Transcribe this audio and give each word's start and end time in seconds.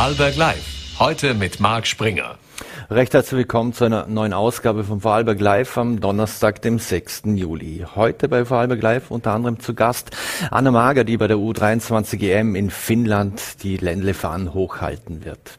Vorarlberg 0.00 0.36
Live. 0.36 0.98
Heute 0.98 1.34
mit 1.34 1.60
Marc 1.60 1.86
Springer. 1.86 2.36
Recht 2.88 3.12
herzlich 3.12 3.36
willkommen 3.36 3.74
zu 3.74 3.84
einer 3.84 4.06
neuen 4.06 4.32
Ausgabe 4.32 4.82
von 4.82 5.02
Vorarlberg 5.02 5.38
Live 5.38 5.76
am 5.76 6.00
Donnerstag, 6.00 6.62
dem 6.62 6.78
6. 6.78 7.24
Juli. 7.34 7.84
Heute 7.94 8.26
bei 8.26 8.46
Vorarlberg 8.46 8.80
Live 8.80 9.10
unter 9.10 9.32
anderem 9.32 9.60
zu 9.60 9.74
Gast 9.74 10.16
Anna 10.50 10.70
Mager, 10.70 11.04
die 11.04 11.18
bei 11.18 11.26
der 11.26 11.36
U23 11.36 12.18
EM 12.22 12.54
in 12.54 12.70
Finnland 12.70 13.62
die 13.62 13.76
Ländlefahnen 13.76 14.54
hochhalten 14.54 15.26
wird. 15.26 15.58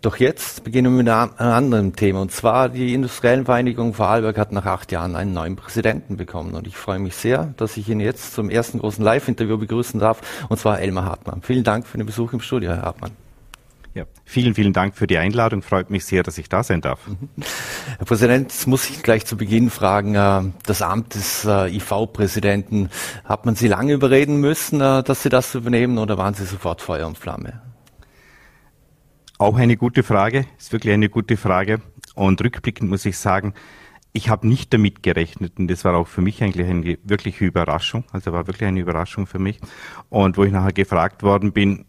Doch 0.00 0.16
jetzt 0.16 0.64
beginnen 0.64 0.96
wir 0.96 1.02
mit 1.02 1.12
einem 1.12 1.32
anderen 1.36 1.94
Thema. 1.94 2.22
Und 2.22 2.32
zwar 2.32 2.70
die 2.70 2.94
industriellen 2.94 3.44
Vereinigung 3.44 3.92
Vorarlberg 3.92 4.38
hat 4.38 4.52
nach 4.52 4.64
acht 4.64 4.90
Jahren 4.90 5.16
einen 5.16 5.34
neuen 5.34 5.56
Präsidenten 5.56 6.16
bekommen. 6.16 6.54
Und 6.54 6.66
ich 6.66 6.78
freue 6.78 6.98
mich 6.98 7.14
sehr, 7.14 7.52
dass 7.58 7.76
ich 7.76 7.90
ihn 7.90 8.00
jetzt 8.00 8.32
zum 8.32 8.48
ersten 8.48 8.78
großen 8.78 9.04
Live-Interview 9.04 9.58
begrüßen 9.58 10.00
darf. 10.00 10.22
Und 10.48 10.58
zwar 10.58 10.80
Elmar 10.80 11.04
Hartmann. 11.04 11.42
Vielen 11.42 11.62
Dank 11.62 11.86
für 11.86 11.98
den 11.98 12.06
Besuch 12.06 12.32
im 12.32 12.40
Studio, 12.40 12.70
Herr 12.70 12.80
Hartmann. 12.80 13.21
Ja, 13.94 14.06
vielen, 14.24 14.54
vielen 14.54 14.72
Dank 14.72 14.96
für 14.96 15.06
die 15.06 15.18
Einladung. 15.18 15.60
Freut 15.60 15.90
mich 15.90 16.06
sehr, 16.06 16.22
dass 16.22 16.38
ich 16.38 16.48
da 16.48 16.62
sein 16.62 16.80
darf. 16.80 17.06
Mhm. 17.06 17.28
Herr 17.98 18.06
Präsident, 18.06 18.50
jetzt 18.50 18.66
muss 18.66 18.88
ich 18.88 19.02
gleich 19.02 19.26
zu 19.26 19.36
Beginn 19.36 19.68
fragen, 19.68 20.14
äh, 20.14 20.50
das 20.64 20.80
Amt 20.80 21.14
des 21.14 21.44
äh, 21.44 21.68
IV-Präsidenten, 21.76 22.88
hat 23.24 23.44
man 23.44 23.54
Sie 23.54 23.68
lange 23.68 23.92
überreden 23.92 24.40
müssen, 24.40 24.80
äh, 24.80 25.02
dass 25.02 25.22
Sie 25.22 25.28
das 25.28 25.54
übernehmen 25.54 25.98
oder 25.98 26.16
waren 26.16 26.32
Sie 26.32 26.46
sofort 26.46 26.80
Feuer 26.80 27.06
und 27.06 27.18
Flamme? 27.18 27.60
Auch 29.36 29.56
eine 29.56 29.76
gute 29.76 30.02
Frage, 30.02 30.46
ist 30.58 30.72
wirklich 30.72 30.94
eine 30.94 31.10
gute 31.10 31.36
Frage. 31.36 31.82
Und 32.14 32.42
rückblickend 32.42 32.88
muss 32.88 33.04
ich 33.04 33.18
sagen, 33.18 33.52
ich 34.14 34.30
habe 34.30 34.46
nicht 34.46 34.72
damit 34.72 35.02
gerechnet 35.02 35.58
und 35.58 35.68
das 35.68 35.84
war 35.84 35.94
auch 35.96 36.06
für 36.06 36.20
mich 36.22 36.42
eigentlich 36.42 36.66
eine 36.66 36.98
wirkliche 37.02 37.44
Überraschung. 37.44 38.04
Also 38.12 38.32
war 38.32 38.46
wirklich 38.46 38.68
eine 38.68 38.80
Überraschung 38.80 39.26
für 39.26 39.38
mich. 39.38 39.58
Und 40.08 40.38
wo 40.38 40.44
ich 40.44 40.52
nachher 40.52 40.72
gefragt 40.72 41.22
worden 41.22 41.52
bin, 41.52 41.84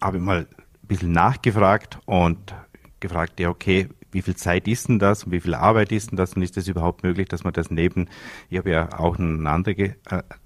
habe 0.00 0.18
ich 0.18 0.22
mal 0.22 0.46
bisschen 0.90 1.12
nachgefragt 1.12 1.98
und 2.04 2.54
gefragt, 3.00 3.40
ja, 3.40 3.48
okay, 3.48 3.88
wie 4.12 4.22
viel 4.22 4.34
Zeit 4.34 4.66
ist 4.66 4.88
denn 4.88 4.98
das 4.98 5.24
und 5.24 5.32
wie 5.32 5.40
viel 5.40 5.54
Arbeit 5.54 5.92
ist 5.92 6.10
denn 6.10 6.16
das 6.16 6.34
und 6.34 6.42
ist 6.42 6.56
das 6.56 6.66
überhaupt 6.66 7.04
möglich, 7.04 7.28
dass 7.28 7.44
man 7.44 7.52
das 7.52 7.70
neben, 7.70 8.08
ich 8.48 8.58
habe 8.58 8.70
ja 8.70 8.98
auch 8.98 9.18
einen 9.18 9.46
anderen 9.46 9.78
äh, 9.78 9.94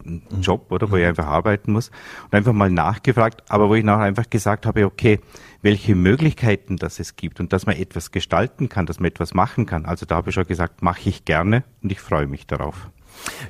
einen 0.04 0.42
Job, 0.42 0.70
oder, 0.70 0.90
wo 0.90 0.96
ich 0.96 1.06
einfach 1.06 1.26
arbeiten 1.26 1.72
muss 1.72 1.90
und 2.24 2.34
einfach 2.34 2.52
mal 2.52 2.70
nachgefragt, 2.70 3.42
aber 3.48 3.68
wo 3.68 3.74
ich 3.74 3.84
nachher 3.84 4.04
einfach 4.04 4.28
gesagt 4.28 4.66
habe, 4.66 4.84
okay, 4.84 5.20
welche 5.62 5.94
Möglichkeiten 5.94 6.76
das 6.76 7.00
es 7.00 7.16
gibt 7.16 7.40
und 7.40 7.52
dass 7.52 7.66
man 7.66 7.76
etwas 7.76 8.10
gestalten 8.10 8.68
kann, 8.68 8.86
dass 8.86 9.00
man 9.00 9.08
etwas 9.08 9.32
machen 9.32 9.66
kann. 9.66 9.86
Also 9.86 10.04
da 10.04 10.16
habe 10.16 10.28
ich 10.28 10.34
schon 10.34 10.46
gesagt, 10.46 10.82
mache 10.82 11.08
ich 11.08 11.24
gerne 11.24 11.64
und 11.82 11.90
ich 11.90 12.00
freue 12.00 12.26
mich 12.26 12.46
darauf. 12.46 12.90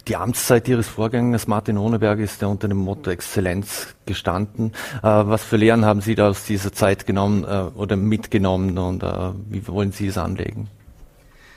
Die 0.09 0.17
Amtszeit 0.17 0.69
Ihres 0.69 0.89
Vorgängers 0.89 1.47
Martin 1.47 1.79
Ohneberg 1.79 2.19
ist 2.19 2.43
ja 2.43 2.49
unter 2.49 2.69
dem 2.69 2.79
Motto 2.79 3.11
Exzellenz 3.11 3.95
gestanden. 4.07 4.73
Äh, 5.03 5.07
was 5.07 5.45
für 5.45 5.57
Lehren 5.57 5.85
haben 5.85 6.01
Sie 6.01 6.15
da 6.15 6.29
aus 6.29 6.45
dieser 6.45 6.73
Zeit 6.73 7.07
genommen 7.07 7.45
äh, 7.45 7.71
oder 7.75 7.97
mitgenommen 7.97 8.77
und 8.79 9.03
äh, 9.03 9.33
wie 9.49 9.67
wollen 9.69 9.93
Sie 9.93 10.09
es 10.09 10.19
anlegen? 10.19 10.69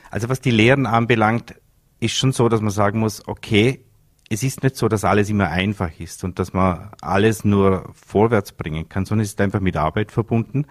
Also 0.09 0.30
was 0.30 0.41
die 0.41 0.52
Lehren 0.52 0.85
anbelangt, 0.85 1.55
ist 2.00 2.16
schon 2.16 2.31
so, 2.31 2.47
dass 2.47 2.61
man 2.61 2.72
sagen 2.72 3.00
muss, 3.00 3.28
okay, 3.28 3.83
es 4.30 4.44
ist 4.44 4.61
nicht 4.61 4.75
so, 4.75 4.89
dass 4.89 5.06
alles 5.06 5.30
immer 5.30 5.50
einfach 5.50 6.00
ist 6.00 6.23
und 6.23 6.38
dass 6.38 6.52
man 6.52 6.89
alles 7.02 7.45
nur 7.45 7.94
vorwärts 7.94 8.52
bringen 8.52 8.89
kann, 8.89 9.06
sondern 9.06 9.23
es 9.23 9.30
ist 9.30 9.42
einfach 9.42 9.61
mit 9.61 9.78
Arbeit 9.78 10.11
verbunden. 10.11 10.66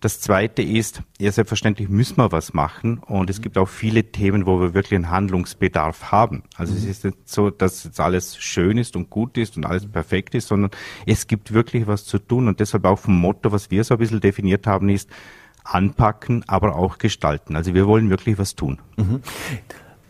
Das 0.00 0.20
Zweite 0.20 0.62
ist, 0.62 1.02
ja 1.18 1.30
selbstverständlich 1.30 1.90
müssen 1.90 2.16
wir 2.16 2.32
was 2.32 2.54
machen 2.54 2.98
und 2.98 3.28
es 3.28 3.42
gibt 3.42 3.58
auch 3.58 3.68
viele 3.68 4.12
Themen, 4.12 4.46
wo 4.46 4.60
wir 4.60 4.72
wirklich 4.72 4.96
einen 4.96 5.10
Handlungsbedarf 5.10 6.10
haben. 6.10 6.44
Also 6.56 6.74
es 6.74 6.84
ist 6.84 7.04
nicht 7.04 7.28
so, 7.28 7.50
dass 7.50 7.84
jetzt 7.84 8.00
alles 8.00 8.38
schön 8.38 8.78
ist 8.78 8.96
und 8.96 9.10
gut 9.10 9.36
ist 9.36 9.58
und 9.58 9.66
alles 9.66 9.86
perfekt 9.86 10.34
ist, 10.34 10.48
sondern 10.48 10.70
es 11.04 11.26
gibt 11.26 11.52
wirklich 11.52 11.86
was 11.86 12.06
zu 12.06 12.18
tun 12.18 12.48
und 12.48 12.60
deshalb 12.60 12.86
auch 12.86 12.98
vom 12.98 13.18
Motto, 13.18 13.52
was 13.52 13.70
wir 13.70 13.84
so 13.84 13.94
ein 13.94 13.98
bisschen 13.98 14.20
definiert 14.20 14.66
haben, 14.66 14.88
ist 14.88 15.10
anpacken, 15.64 16.44
aber 16.46 16.76
auch 16.76 16.98
gestalten. 16.98 17.56
Also 17.56 17.74
wir 17.74 17.86
wollen 17.86 18.10
wirklich 18.10 18.38
was 18.38 18.54
tun. 18.54 18.80
Mhm. 18.96 19.20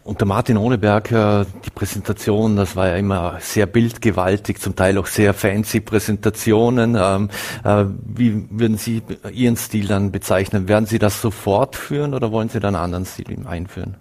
Unter 0.05 0.25
Martin 0.25 0.57
Ohneberg, 0.57 1.09
die 1.11 1.71
Präsentation, 1.71 2.57
das 2.57 2.75
war 2.75 2.89
ja 2.89 2.97
immer 2.97 3.39
sehr 3.41 3.67
bildgewaltig, 3.67 4.59
zum 4.59 4.75
Teil 4.75 4.99
auch 4.99 5.07
sehr 5.07 5.33
fancy 5.33 5.81
Präsentationen. 5.81 6.97
Ähm, 6.99 7.29
äh, 7.63 7.85
wie 8.05 8.47
würden 8.51 8.79
Sie 8.79 9.01
Ihren 9.33 9.57
Stil 9.57 9.87
dann 9.87 10.11
bezeichnen? 10.11 10.67
Werden 10.67 10.87
Sie 10.87 10.99
das 10.99 11.23
so 11.23 11.31
fortführen 11.31 12.15
oder 12.15 12.33
wollen 12.33 12.49
Sie 12.49 12.59
dann 12.59 12.75
einen 12.75 12.85
anderen 12.85 13.07
Stil 13.07 13.47
einführen? 13.47 13.97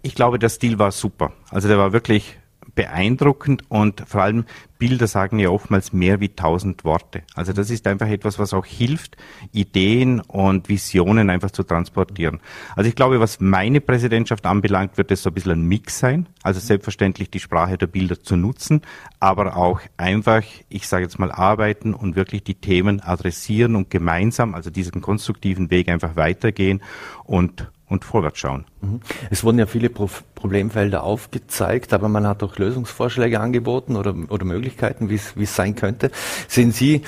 Ich 0.00 0.14
glaube, 0.14 0.38
der 0.38 0.48
Stil 0.48 0.78
war 0.78 0.92
super. 0.92 1.32
Also 1.50 1.68
der 1.68 1.76
war 1.76 1.92
wirklich 1.92 2.37
beeindruckend 2.78 3.64
und 3.68 4.04
vor 4.06 4.22
allem 4.22 4.44
Bilder 4.78 5.08
sagen 5.08 5.40
ja 5.40 5.48
oftmals 5.48 5.92
mehr 5.92 6.20
wie 6.20 6.28
tausend 6.28 6.84
Worte. 6.84 7.22
Also 7.34 7.52
das 7.52 7.70
ist 7.70 7.88
einfach 7.88 8.06
etwas, 8.06 8.38
was 8.38 8.54
auch 8.54 8.64
hilft, 8.64 9.16
Ideen 9.50 10.20
und 10.20 10.68
Visionen 10.68 11.28
einfach 11.28 11.50
zu 11.50 11.64
transportieren. 11.64 12.38
Also 12.76 12.88
ich 12.88 12.94
glaube, 12.94 13.18
was 13.18 13.40
meine 13.40 13.80
Präsidentschaft 13.80 14.46
anbelangt, 14.46 14.96
wird 14.96 15.10
es 15.10 15.24
so 15.24 15.30
ein 15.30 15.34
bisschen 15.34 15.50
ein 15.50 15.62
Mix 15.62 15.98
sein. 15.98 16.28
Also 16.44 16.60
selbstverständlich 16.60 17.32
die 17.32 17.40
Sprache 17.40 17.78
der 17.78 17.88
Bilder 17.88 18.22
zu 18.22 18.36
nutzen, 18.36 18.82
aber 19.18 19.56
auch 19.56 19.80
einfach, 19.96 20.44
ich 20.68 20.86
sage 20.86 21.02
jetzt 21.02 21.18
mal, 21.18 21.32
arbeiten 21.32 21.94
und 21.94 22.14
wirklich 22.14 22.44
die 22.44 22.54
Themen 22.54 23.00
adressieren 23.00 23.74
und 23.74 23.90
gemeinsam, 23.90 24.54
also 24.54 24.70
diesen 24.70 25.00
konstruktiven 25.00 25.72
Weg 25.72 25.88
einfach 25.88 26.14
weitergehen 26.14 26.80
und 27.24 27.66
und 27.88 28.04
vorwärts 28.04 28.38
schauen. 28.38 28.64
Mhm. 28.80 29.00
Es 29.30 29.44
wurden 29.44 29.58
ja 29.58 29.66
viele 29.66 29.90
Pro 29.90 30.08
Problemfelder 30.34 31.02
aufgezeigt, 31.02 31.92
aber 31.92 32.08
man 32.08 32.26
hat 32.26 32.44
auch 32.44 32.56
Lösungsvorschläge 32.58 33.40
angeboten 33.40 33.96
oder, 33.96 34.14
oder 34.28 34.44
Möglichkeiten, 34.44 35.10
wie 35.10 35.16
es 35.16 35.56
sein 35.56 35.74
könnte. 35.74 36.12
Sehen 36.46 36.70
Sie 36.70 37.02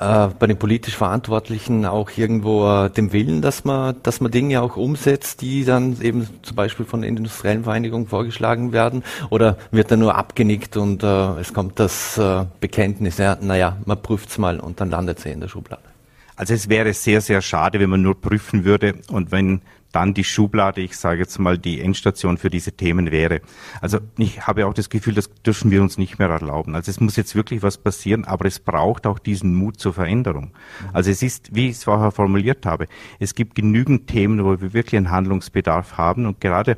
äh, 0.00 0.28
bei 0.38 0.46
den 0.46 0.56
politisch 0.56 0.96
Verantwortlichen 0.96 1.84
auch 1.84 2.10
irgendwo 2.16 2.68
äh, 2.68 2.90
den 2.90 3.12
Willen, 3.12 3.42
dass 3.42 3.64
man, 3.64 3.96
dass 4.04 4.20
man 4.20 4.30
Dinge 4.30 4.62
auch 4.62 4.76
umsetzt, 4.76 5.40
die 5.40 5.64
dann 5.64 6.00
eben 6.00 6.28
zum 6.42 6.54
Beispiel 6.54 6.86
von 6.86 7.00
der 7.00 7.08
industriellen 7.08 7.64
Vereinigung 7.64 8.06
vorgeschlagen 8.06 8.72
werden? 8.72 9.02
Oder 9.30 9.58
wird 9.72 9.90
da 9.90 9.96
nur 9.96 10.14
abgenickt 10.14 10.76
und 10.76 11.02
äh, 11.02 11.40
es 11.40 11.52
kommt 11.52 11.80
das 11.80 12.16
äh, 12.16 12.44
Bekenntnis, 12.60 13.18
ja, 13.18 13.36
naja, 13.40 13.78
man 13.86 14.00
prüft's 14.00 14.38
mal 14.38 14.60
und 14.60 14.80
dann 14.80 14.90
landet 14.90 15.18
sie 15.18 15.30
in 15.30 15.40
der 15.40 15.48
Schublade? 15.48 15.82
Also 16.36 16.54
es 16.54 16.68
wäre 16.68 16.92
sehr, 16.94 17.20
sehr 17.20 17.42
schade, 17.42 17.80
wenn 17.80 17.90
man 17.90 18.02
nur 18.02 18.20
prüfen 18.20 18.64
würde 18.64 18.94
und 19.10 19.32
wenn 19.32 19.62
dann 19.92 20.14
die 20.14 20.24
Schublade, 20.24 20.80
ich 20.80 20.96
sage 20.96 21.20
jetzt 21.20 21.38
mal, 21.38 21.58
die 21.58 21.80
Endstation 21.80 22.36
für 22.38 22.50
diese 22.50 22.72
Themen 22.72 23.10
wäre. 23.10 23.40
Also 23.80 23.98
ich 24.18 24.46
habe 24.46 24.66
auch 24.66 24.74
das 24.74 24.90
Gefühl, 24.90 25.14
das 25.14 25.30
dürfen 25.42 25.70
wir 25.70 25.82
uns 25.82 25.98
nicht 25.98 26.18
mehr 26.18 26.28
erlauben. 26.28 26.74
Also 26.74 26.90
es 26.90 27.00
muss 27.00 27.16
jetzt 27.16 27.34
wirklich 27.34 27.62
was 27.62 27.78
passieren, 27.78 28.24
aber 28.24 28.46
es 28.46 28.58
braucht 28.58 29.06
auch 29.06 29.18
diesen 29.18 29.54
Mut 29.54 29.80
zur 29.80 29.94
Veränderung. 29.94 30.52
Also 30.92 31.10
es 31.10 31.22
ist, 31.22 31.54
wie 31.54 31.68
ich 31.68 31.76
es 31.76 31.84
vorher 31.84 32.10
formuliert 32.10 32.66
habe, 32.66 32.86
es 33.18 33.34
gibt 33.34 33.54
genügend 33.54 34.06
Themen, 34.08 34.44
wo 34.44 34.60
wir 34.60 34.72
wirklich 34.72 34.98
einen 34.98 35.10
Handlungsbedarf 35.10 35.96
haben 35.96 36.26
und 36.26 36.40
gerade 36.40 36.76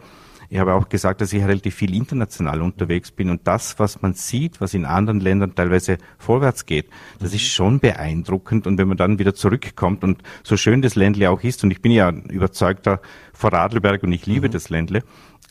ich 0.50 0.58
habe 0.58 0.74
auch 0.74 0.88
gesagt, 0.88 1.20
dass 1.20 1.32
ich 1.32 1.44
relativ 1.44 1.76
viel 1.76 1.94
international 1.94 2.60
unterwegs 2.60 3.12
bin 3.12 3.30
und 3.30 3.46
das, 3.46 3.78
was 3.78 4.02
man 4.02 4.14
sieht, 4.14 4.60
was 4.60 4.74
in 4.74 4.84
anderen 4.84 5.20
Ländern 5.20 5.54
teilweise 5.54 5.98
vorwärts 6.18 6.66
geht, 6.66 6.90
das 7.20 7.32
ist 7.32 7.46
schon 7.46 7.78
beeindruckend 7.78 8.66
und 8.66 8.76
wenn 8.76 8.88
man 8.88 8.96
dann 8.96 9.20
wieder 9.20 9.32
zurückkommt 9.32 10.02
und 10.02 10.22
so 10.42 10.56
schön 10.56 10.82
das 10.82 10.96
Ländle 10.96 11.30
auch 11.30 11.42
ist 11.44 11.62
und 11.62 11.70
ich 11.70 11.80
bin 11.80 11.92
ja 11.92 12.10
überzeugter 12.10 13.00
Vorarlberg 13.32 14.02
und 14.02 14.12
ich 14.12 14.26
liebe 14.26 14.48
mhm. 14.48 14.52
das 14.52 14.70
Ländle, 14.70 15.04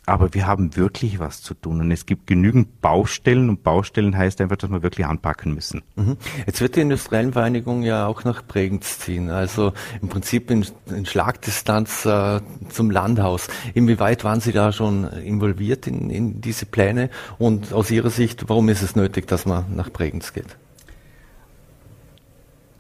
aber 0.06 0.34
wir 0.34 0.48
haben 0.48 0.76
wirklich 0.76 1.20
was 1.20 1.42
zu 1.42 1.54
tun 1.54 1.82
und 1.82 1.92
es 1.92 2.06
gibt 2.06 2.28
genügend 2.28 2.82
Baustellen 2.82 3.50
und 3.50 3.64
Baustellen 3.64 4.18
heißt 4.18 4.42
einfach, 4.42 4.58
dass 4.58 4.70
wir 4.70 4.82
wirklich 4.82 5.06
anpacken 5.06 5.54
müssen. 5.54 5.84
Mhm. 5.96 6.18
Jetzt 6.46 6.62
wird 6.62 6.76
die 6.76 6.82
industriellen 6.82 7.34
Vereinigung 7.34 7.84
ja 7.84 8.08
auch 8.08 8.24
nach 8.24 8.44
Bregenz 8.44 9.00
ziehen, 9.00 9.30
also 9.30 9.74
im 10.02 10.10
Prinzip 10.10 10.50
in, 10.50 10.66
in 10.88 11.06
Schlagdistanz 11.06 12.06
äh, 12.06 12.42
zum 12.70 12.92
Landhaus. 12.92 13.48
Inwieweit 13.74 14.24
waren 14.24 14.42
Sie 14.42 14.52
da 14.52 14.72
schon 14.72 15.06
involviert 15.06 15.88
in, 15.88 16.10
in 16.10 16.42
diese 16.42 16.66
Pläne 16.66 17.10
und 17.38 17.74
aus 17.74 17.92
Ihrer 17.92 18.10
Sicht, 18.10 18.50
warum 18.50 18.70
ist 18.70 18.82
es 18.82 18.96
nötig, 18.96 19.28
dass 19.28 19.46
man 19.46 19.76
nach 19.76 19.90
Bregenz 19.92 20.34
geht? 20.34 20.58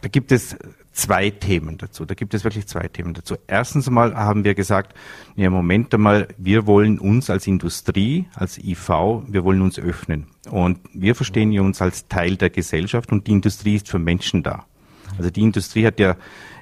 Da 0.02 0.08
gibt 0.08 0.32
es 0.32 0.56
zwei 1.00 1.30
Themen 1.30 1.78
dazu. 1.78 2.06
Da 2.06 2.14
gibt 2.14 2.34
es 2.34 2.44
wirklich 2.44 2.68
zwei 2.68 2.88
Themen 2.88 3.14
dazu. 3.14 3.36
Erstens 3.48 3.88
einmal 3.88 4.16
haben 4.16 4.44
wir 4.44 4.54
gesagt, 4.54 4.94
ja, 5.36 5.50
Moment 5.50 5.94
einmal, 5.94 6.28
wir 6.38 6.68
wollen 6.68 7.00
uns 7.00 7.30
als 7.30 7.48
Industrie, 7.48 8.28
als 8.36 8.58
IV, 8.58 8.90
wir 9.28 9.44
wollen 9.44 9.62
uns 9.62 9.80
öffnen. 9.80 10.28
Und 10.50 10.80
wir 10.94 11.16
verstehen 11.16 11.58
uns 11.60 11.82
als 11.82 12.08
Teil 12.08 12.36
der 12.36 12.50
Gesellschaft 12.50 13.12
und 13.12 13.28
die 13.28 13.32
Industrie 13.32 13.76
ist 13.76 13.88
für 13.88 14.00
Menschen 14.00 14.44
da. 14.44 14.66
Also 15.18 15.30
die 15.30 15.42
Industrie 15.42 15.86
hat 15.86 16.00
ja 16.00 16.16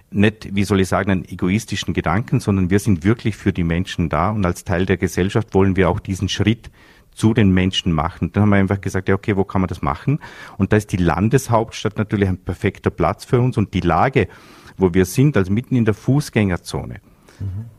nicht, 0.09 0.55
wie 0.55 0.63
soll 0.63 0.79
ich 0.79 0.87
sagen, 0.87 1.11
einen 1.11 1.25
egoistischen 1.25 1.93
Gedanken, 1.93 2.39
sondern 2.39 2.69
wir 2.69 2.79
sind 2.79 3.03
wirklich 3.03 3.35
für 3.35 3.51
die 3.51 3.63
Menschen 3.63 4.07
da 4.09 4.29
und 4.29 4.45
als 4.45 4.63
Teil 4.63 4.85
der 4.85 4.97
Gesellschaft 4.97 5.53
wollen 5.53 5.75
wir 5.75 5.89
auch 5.89 5.99
diesen 5.99 6.29
Schritt 6.29 6.69
zu 7.17 7.33
den 7.33 7.51
Menschen 7.51 7.91
machen. 7.91 8.31
Dann 8.31 8.43
haben 8.43 8.49
wir 8.49 8.57
einfach 8.57 8.81
gesagt, 8.81 9.09
ja, 9.09 9.15
okay, 9.15 9.35
wo 9.35 9.43
kann 9.43 9.61
man 9.61 9.67
das 9.67 9.81
machen? 9.81 10.19
Und 10.57 10.71
da 10.71 10.77
ist 10.77 10.91
die 10.91 10.97
Landeshauptstadt 10.97 11.97
natürlich 11.97 12.29
ein 12.29 12.37
perfekter 12.37 12.89
Platz 12.89 13.25
für 13.25 13.41
uns 13.41 13.57
und 13.57 13.73
die 13.73 13.81
Lage, 13.81 14.27
wo 14.77 14.93
wir 14.93 15.05
sind, 15.05 15.35
also 15.35 15.51
mitten 15.51 15.75
in 15.75 15.85
der 15.85 15.93
Fußgängerzone. 15.93 17.01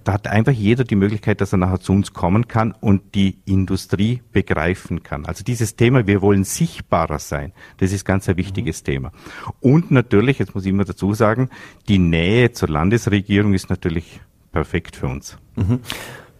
Da 0.05 0.13
hat 0.13 0.29
einfach 0.29 0.53
jeder 0.53 0.85
die 0.85 0.95
Möglichkeit, 0.95 1.41
dass 1.41 1.53
er 1.53 1.59
nachher 1.59 1.81
zu 1.81 1.93
uns 1.93 2.13
kommen 2.13 2.47
kann 2.47 2.73
und 2.81 3.15
die 3.17 3.39
Industrie 3.45 4.23
begreifen 4.33 5.03
kann. 5.03 5.27
Also 5.27 5.43
dieses 5.43 5.75
Thema, 5.75 6.07
wir 6.07 6.23
wollen 6.23 6.45
sichtbarer 6.45 7.19
sein, 7.19 7.53
das 7.79 7.93
ist 7.93 8.05
ganz 8.05 8.29
ein 8.29 8.37
wichtiges 8.37 8.83
mhm. 8.83 8.87
Thema. 8.87 9.13
Und 9.61 9.91
natürlich, 9.91 10.39
jetzt 10.39 10.55
muss 10.55 10.65
ich 10.65 10.71
immer 10.71 10.85
dazu 10.85 11.13
sagen, 11.13 11.51
die 11.89 11.99
Nähe 11.99 12.53
zur 12.53 12.69
Landesregierung 12.69 13.53
ist 13.53 13.69
natürlich 13.69 14.21
perfekt 14.53 14.95
für 14.95 15.09
uns. 15.09 15.37
Mhm. 15.57 15.81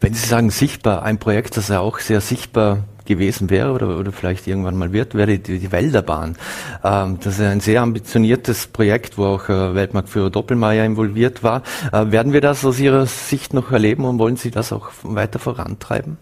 Wenn 0.01 0.15
Sie 0.15 0.27
sagen 0.27 0.51
sichtbar, 0.51 1.03
ein 1.03 1.19
Projekt, 1.19 1.57
das 1.57 1.69
ja 1.69 1.81
auch 1.81 1.99
sehr 1.99 2.21
sichtbar 2.21 2.85
gewesen 3.05 3.51
wäre 3.51 3.73
oder, 3.73 3.99
oder 3.99 4.13
vielleicht 4.13 4.47
irgendwann 4.47 4.77
mal 4.77 4.93
wird, 4.93 5.15
wäre 5.15 5.39
die, 5.39 5.59
die 5.59 5.73
Wälderbahn. 5.73 6.37
Ähm, 6.85 7.19
das 7.21 7.39
ist 7.39 7.41
ein 7.41 7.61
sehr 7.61 7.83
ambitioniertes 7.83 8.69
Projekt, 8.69 9.19
wo 9.19 9.25
auch 9.25 9.49
äh, 9.49 9.75
Weltmarktführer 9.75 10.31
Doppelmayr 10.31 10.85
involviert 10.85 11.43
war. 11.43 11.63
Äh, 11.93 12.13
werden 12.13 12.33
wir 12.33 12.41
das 12.41 12.65
aus 12.65 12.79
Ihrer 12.79 13.07
Sicht 13.07 13.55
noch 13.55 13.73
erleben 13.73 14.05
und 14.05 14.19
wollen 14.19 14.37
Sie 14.37 14.51
das 14.51 14.73
auch 14.73 14.91
weiter 15.03 15.39
vorantreiben? 15.39 16.19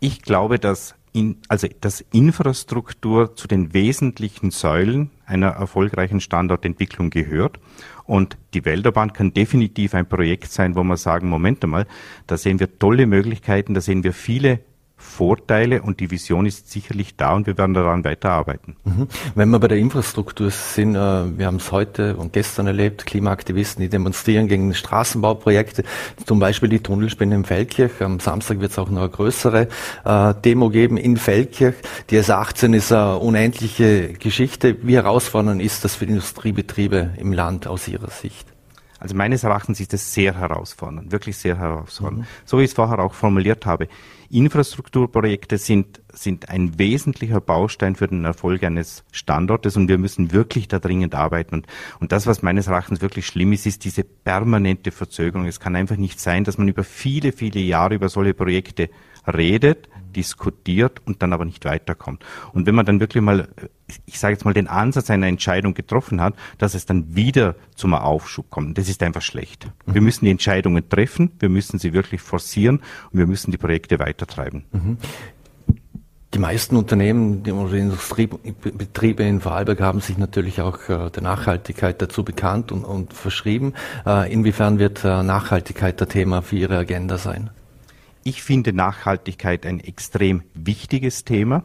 Ich 0.00 0.22
glaube, 0.22 0.58
dass 0.58 0.94
in, 1.12 1.36
also 1.48 1.68
dass 1.80 2.04
Infrastruktur 2.12 3.36
zu 3.36 3.46
den 3.46 3.72
wesentlichen 3.72 4.50
Säulen 4.50 5.10
einer 5.26 5.50
erfolgreichen 5.50 6.20
Standortentwicklung 6.20 7.10
gehört. 7.10 7.60
Und 8.06 8.36
die 8.52 8.64
Wälderbahn 8.64 9.12
kann 9.12 9.32
definitiv 9.32 9.94
ein 9.94 10.06
Projekt 10.06 10.52
sein, 10.52 10.76
wo 10.76 10.82
wir 10.82 10.96
sagen, 10.96 11.28
Moment 11.28 11.64
einmal, 11.64 11.86
da 12.26 12.36
sehen 12.36 12.60
wir 12.60 12.78
tolle 12.78 13.06
Möglichkeiten, 13.06 13.74
da 13.74 13.80
sehen 13.80 14.04
wir 14.04 14.12
viele 14.12 14.60
Vorteile 15.04 15.82
und 15.82 16.00
die 16.00 16.10
Vision 16.10 16.46
ist 16.46 16.72
sicherlich 16.72 17.16
da 17.16 17.34
und 17.34 17.46
wir 17.46 17.56
werden 17.56 17.74
daran 17.74 18.04
weiterarbeiten. 18.04 18.76
Mhm. 18.84 19.06
Wenn 19.34 19.50
wir 19.50 19.60
bei 19.60 19.68
der 19.68 19.78
Infrastruktur 19.78 20.50
sind, 20.50 20.96
äh, 20.96 20.98
wir 20.98 21.46
haben 21.46 21.56
es 21.56 21.70
heute 21.70 22.16
und 22.16 22.32
gestern 22.32 22.66
erlebt, 22.66 23.06
Klimaaktivisten, 23.06 23.82
die 23.82 23.88
demonstrieren 23.88 24.48
gegen 24.48 24.74
Straßenbauprojekte, 24.74 25.84
zum 26.26 26.40
Beispiel 26.40 26.68
die 26.68 26.80
Tunnelspinne 26.80 27.34
in 27.34 27.44
Feldkirch. 27.44 28.00
Am 28.00 28.18
Samstag 28.18 28.60
wird 28.60 28.72
es 28.72 28.78
auch 28.78 28.90
noch 28.90 29.02
eine 29.02 29.10
größere 29.10 29.68
äh, 30.04 30.34
Demo 30.42 30.70
geben 30.70 30.96
in 30.96 31.16
Feldkirch. 31.16 31.76
Die 32.10 32.18
S18 32.18 32.74
ist 32.74 32.90
eine 32.90 33.18
unendliche 33.18 34.14
Geschichte. 34.14 34.76
Wie 34.82 34.96
herausfordernd 34.96 35.62
ist 35.62 35.84
das 35.84 35.94
für 35.94 36.06
die 36.06 36.12
Industriebetriebe 36.12 37.10
im 37.18 37.32
Land 37.32 37.66
aus 37.66 37.86
Ihrer 37.88 38.10
Sicht? 38.10 38.53
Also 39.04 39.16
meines 39.16 39.44
Erachtens 39.44 39.80
ist 39.80 39.92
es 39.92 40.14
sehr 40.14 40.38
herausfordernd, 40.38 41.12
wirklich 41.12 41.36
sehr 41.36 41.58
herausfordernd. 41.58 42.20
Mhm. 42.20 42.26
So 42.46 42.58
wie 42.58 42.62
ich 42.62 42.70
es 42.70 42.74
vorher 42.74 43.00
auch 43.00 43.12
formuliert 43.12 43.66
habe. 43.66 43.86
Infrastrukturprojekte 44.30 45.58
sind, 45.58 46.00
sind 46.10 46.48
ein 46.48 46.78
wesentlicher 46.78 47.42
Baustein 47.42 47.96
für 47.96 48.08
den 48.08 48.24
Erfolg 48.24 48.64
eines 48.64 49.04
Standortes 49.12 49.76
und 49.76 49.88
wir 49.88 49.98
müssen 49.98 50.32
wirklich 50.32 50.68
da 50.68 50.78
dringend 50.78 51.14
arbeiten. 51.14 51.56
Und, 51.56 51.66
und 52.00 52.12
das, 52.12 52.26
was 52.26 52.40
meines 52.40 52.68
Erachtens 52.68 53.02
wirklich 53.02 53.26
schlimm 53.26 53.52
ist, 53.52 53.66
ist 53.66 53.84
diese 53.84 54.04
permanente 54.04 54.90
Verzögerung. 54.90 55.44
Es 55.44 55.60
kann 55.60 55.76
einfach 55.76 55.96
nicht 55.96 56.18
sein, 56.18 56.44
dass 56.44 56.56
man 56.56 56.68
über 56.68 56.82
viele, 56.82 57.32
viele 57.32 57.60
Jahre 57.60 57.96
über 57.96 58.08
solche 58.08 58.32
Projekte 58.32 58.88
redet, 59.26 59.88
diskutiert 60.14 61.00
und 61.06 61.22
dann 61.22 61.32
aber 61.32 61.44
nicht 61.44 61.64
weiterkommt. 61.64 62.24
Und 62.52 62.66
wenn 62.66 62.74
man 62.74 62.86
dann 62.86 63.00
wirklich 63.00 63.22
mal, 63.22 63.48
ich 64.06 64.18
sage 64.18 64.34
jetzt 64.34 64.44
mal, 64.44 64.54
den 64.54 64.68
Ansatz 64.68 65.10
einer 65.10 65.26
Entscheidung 65.26 65.74
getroffen 65.74 66.20
hat, 66.20 66.34
dass 66.58 66.74
es 66.74 66.86
dann 66.86 67.14
wieder 67.14 67.56
zum 67.74 67.94
Aufschub 67.94 68.50
kommt, 68.50 68.78
das 68.78 68.88
ist 68.88 69.02
einfach 69.02 69.22
schlecht. 69.22 69.70
Mhm. 69.86 69.94
Wir 69.94 70.00
müssen 70.00 70.24
die 70.24 70.30
Entscheidungen 70.30 70.88
treffen, 70.88 71.32
wir 71.38 71.48
müssen 71.48 71.78
sie 71.78 71.92
wirklich 71.92 72.20
forcieren 72.20 72.80
und 73.10 73.18
wir 73.18 73.26
müssen 73.26 73.50
die 73.50 73.58
Projekte 73.58 73.98
weitertreiben. 73.98 74.64
Mhm. 74.72 74.98
Die 76.32 76.40
meisten 76.40 76.74
Unternehmen 76.74 77.48
oder 77.48 77.74
Industriebetriebe 77.74 79.22
in 79.22 79.40
Vorarlberg 79.40 79.80
haben 79.80 80.00
sich 80.00 80.18
natürlich 80.18 80.60
auch 80.60 80.88
äh, 80.88 81.08
der 81.10 81.22
Nachhaltigkeit 81.22 82.02
dazu 82.02 82.24
bekannt 82.24 82.72
und, 82.72 82.82
und 82.82 83.14
verschrieben. 83.14 83.74
Äh, 84.04 84.32
inwiefern 84.32 84.80
wird 84.80 85.04
äh, 85.04 85.22
Nachhaltigkeit 85.22 86.00
der 86.00 86.08
Thema 86.08 86.42
für 86.42 86.56
Ihre 86.56 86.76
Agenda 86.76 87.18
sein? 87.18 87.50
Ich 88.24 88.42
finde 88.42 88.72
Nachhaltigkeit 88.72 89.66
ein 89.66 89.80
extrem 89.80 90.42
wichtiges 90.54 91.24
Thema. 91.24 91.62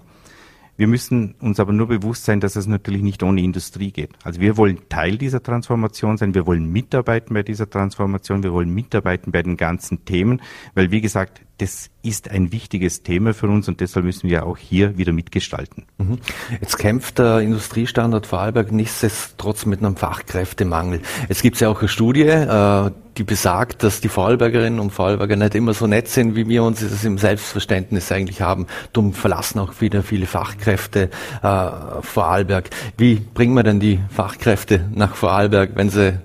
Wir 0.75 0.87
müssen 0.87 1.35
uns 1.39 1.59
aber 1.59 1.71
nur 1.71 1.87
bewusst 1.87 2.25
sein, 2.25 2.41
dass 2.41 2.57
es 2.57 2.67
natürlich 2.67 3.01
nicht 3.01 3.23
ohne 3.23 3.41
Industrie 3.41 3.91
geht. 3.91 4.11
Also 4.23 4.41
wir 4.41 4.57
wollen 4.57 4.89
Teil 4.89 5.17
dieser 5.17 5.41
Transformation 5.41 6.17
sein, 6.17 6.33
wir 6.33 6.45
wollen 6.45 6.69
mitarbeiten 6.69 7.33
bei 7.33 7.43
dieser 7.43 7.69
Transformation, 7.69 8.43
wir 8.43 8.53
wollen 8.53 8.73
mitarbeiten 8.73 9.31
bei 9.31 9.41
den 9.41 9.55
ganzen 9.55 10.03
Themen, 10.03 10.41
weil 10.75 10.91
wie 10.91 11.01
gesagt, 11.01 11.41
das 11.59 11.89
ist 12.01 12.31
ein 12.31 12.53
wichtiges 12.53 13.03
Thema 13.03 13.33
für 13.33 13.47
uns 13.47 13.67
und 13.67 13.81
deshalb 13.81 14.05
müssen 14.05 14.29
wir 14.29 14.45
auch 14.45 14.57
hier 14.57 14.97
wieder 14.97 15.11
mitgestalten. 15.11 15.83
Mhm. 15.97 16.19
Jetzt 16.61 16.77
kämpft 16.77 17.19
der 17.19 17.39
Industriestandort 17.39 18.25
Vorarlberg 18.25 18.71
nichtsdestotrotz 18.71 19.65
mit 19.65 19.79
einem 19.79 19.97
Fachkräftemangel. 19.97 21.01
Jetzt 21.27 21.41
gibt 21.41 21.55
es 21.55 21.59
ja 21.59 21.67
auch 21.67 21.79
eine 21.79 21.89
Studie, 21.89 22.21
äh, 22.21 22.91
die 23.17 23.23
besagt, 23.23 23.83
dass 23.83 23.99
die 23.99 24.07
Vorarlbergerinnen 24.07 24.79
und 24.79 24.91
Vorarlberger 24.91 25.35
nicht 25.35 25.53
immer 25.53 25.73
so 25.73 25.85
nett 25.85 26.07
sind, 26.07 26.35
wie 26.35 26.47
wir 26.47 26.63
uns 26.63 26.79
das 26.79 27.03
im 27.03 27.17
Selbstverständnis 27.17 28.09
eigentlich 28.11 28.41
haben. 28.41 28.65
Darum 28.93 29.13
verlassen 29.13 29.59
auch 29.59 29.81
wieder 29.81 30.01
viele 30.01 30.27
Fachkräfte 30.27 31.09
äh, 31.43 32.01
Vorarlberg. 32.01 32.69
Wie 32.97 33.15
bringen 33.15 33.53
wir 33.53 33.63
denn 33.63 33.81
die 33.81 33.99
Fachkräfte 34.09 34.89
nach 34.95 35.15
Vorarlberg, 35.15 35.71
wenn 35.75 35.89
sie, 35.89 36.17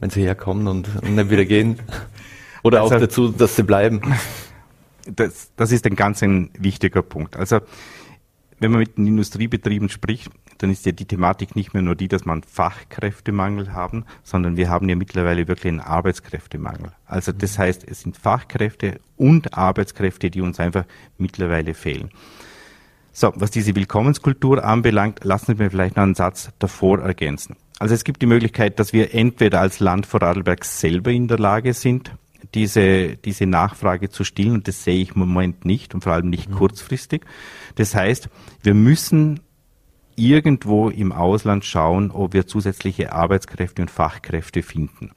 wenn 0.00 0.08
sie 0.08 0.22
herkommen 0.22 0.66
und 0.68 1.02
nicht 1.02 1.30
wieder 1.30 1.44
gehen? 1.44 1.78
Oder 2.62 2.82
also, 2.82 2.94
auch 2.94 3.00
dazu, 3.00 3.28
dass 3.28 3.56
sie 3.56 3.62
bleiben? 3.62 4.00
Das, 5.06 5.50
das 5.56 5.72
ist 5.72 5.86
ein 5.86 5.96
ganz 5.96 6.22
ein 6.22 6.50
wichtiger 6.58 7.02
Punkt. 7.02 7.36
Also 7.36 7.60
wenn 8.60 8.70
man 8.70 8.80
mit 8.80 8.98
den 8.98 9.06
Industriebetrieben 9.06 9.88
spricht, 9.88 10.30
dann 10.58 10.70
ist 10.70 10.84
ja 10.84 10.92
die 10.92 11.06
Thematik 11.06 11.56
nicht 11.56 11.72
mehr 11.72 11.82
nur 11.82 11.94
die, 11.94 12.08
dass 12.08 12.26
man 12.26 12.42
Fachkräftemangel 12.42 13.72
haben, 13.72 14.04
sondern 14.22 14.58
wir 14.58 14.68
haben 14.68 14.88
ja 14.90 14.94
mittlerweile 14.94 15.48
wirklich 15.48 15.70
einen 15.70 15.80
Arbeitskräftemangel. 15.80 16.92
Also 17.06 17.32
das 17.32 17.56
mhm. 17.56 17.62
heißt, 17.62 17.88
es 17.88 18.02
sind 18.02 18.18
Fachkräfte 18.18 19.00
und 19.16 19.54
Arbeitskräfte, 19.56 20.30
die 20.30 20.42
uns 20.42 20.60
einfach 20.60 20.84
mittlerweile 21.16 21.72
fehlen. 21.72 22.10
So, 23.12 23.32
was 23.34 23.50
diese 23.50 23.74
Willkommenskultur 23.74 24.62
anbelangt, 24.62 25.24
lassen 25.24 25.56
Sie 25.56 25.62
mir 25.62 25.70
vielleicht 25.70 25.96
noch 25.96 26.04
einen 26.04 26.14
Satz 26.14 26.50
davor 26.58 27.00
ergänzen. 27.00 27.56
Also 27.78 27.94
es 27.94 28.04
gibt 28.04 28.20
die 28.20 28.26
Möglichkeit, 28.26 28.78
dass 28.78 28.92
wir 28.92 29.14
entweder 29.14 29.60
als 29.60 29.80
Land 29.80 30.04
Vorarlberg 30.04 30.64
selber 30.66 31.10
in 31.10 31.26
der 31.26 31.38
Lage 31.38 31.72
sind, 31.72 32.12
diese, 32.54 33.16
diese 33.16 33.46
Nachfrage 33.46 34.10
zu 34.10 34.24
stillen 34.24 34.54
und 34.54 34.68
das 34.68 34.84
sehe 34.84 35.02
ich 35.02 35.14
im 35.14 35.20
Moment 35.20 35.64
nicht 35.64 35.94
und 35.94 36.02
vor 36.02 36.12
allem 36.12 36.30
nicht 36.30 36.50
mhm. 36.50 36.54
kurzfristig. 36.54 37.22
Das 37.74 37.94
heißt, 37.94 38.28
wir 38.62 38.74
müssen 38.74 39.40
irgendwo 40.16 40.90
im 40.90 41.12
Ausland 41.12 41.64
schauen, 41.64 42.10
ob 42.10 42.34
wir 42.34 42.46
zusätzliche 42.46 43.12
Arbeitskräfte 43.12 43.82
und 43.82 43.90
Fachkräfte 43.90 44.62
finden. 44.62 45.12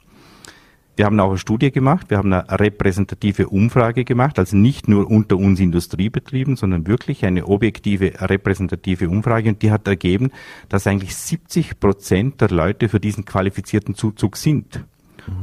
Wir 0.96 1.06
haben 1.06 1.18
auch 1.18 1.30
eine 1.30 1.38
Studie 1.38 1.72
gemacht, 1.72 2.10
wir 2.10 2.18
haben 2.18 2.32
eine 2.32 2.48
repräsentative 2.48 3.48
Umfrage 3.48 4.04
gemacht, 4.04 4.38
also 4.38 4.56
nicht 4.56 4.86
nur 4.86 5.10
unter 5.10 5.36
uns 5.36 5.58
Industriebetrieben, 5.58 6.54
sondern 6.54 6.86
wirklich 6.86 7.24
eine 7.24 7.48
objektive 7.48 8.12
repräsentative 8.20 9.08
Umfrage 9.08 9.48
und 9.48 9.62
die 9.62 9.72
hat 9.72 9.88
ergeben, 9.88 10.30
dass 10.68 10.86
eigentlich 10.86 11.16
70 11.16 11.80
Prozent 11.80 12.40
der 12.40 12.50
Leute 12.50 12.88
für 12.88 13.00
diesen 13.00 13.24
qualifizierten 13.24 13.96
Zuzug 13.96 14.36
sind. 14.36 14.84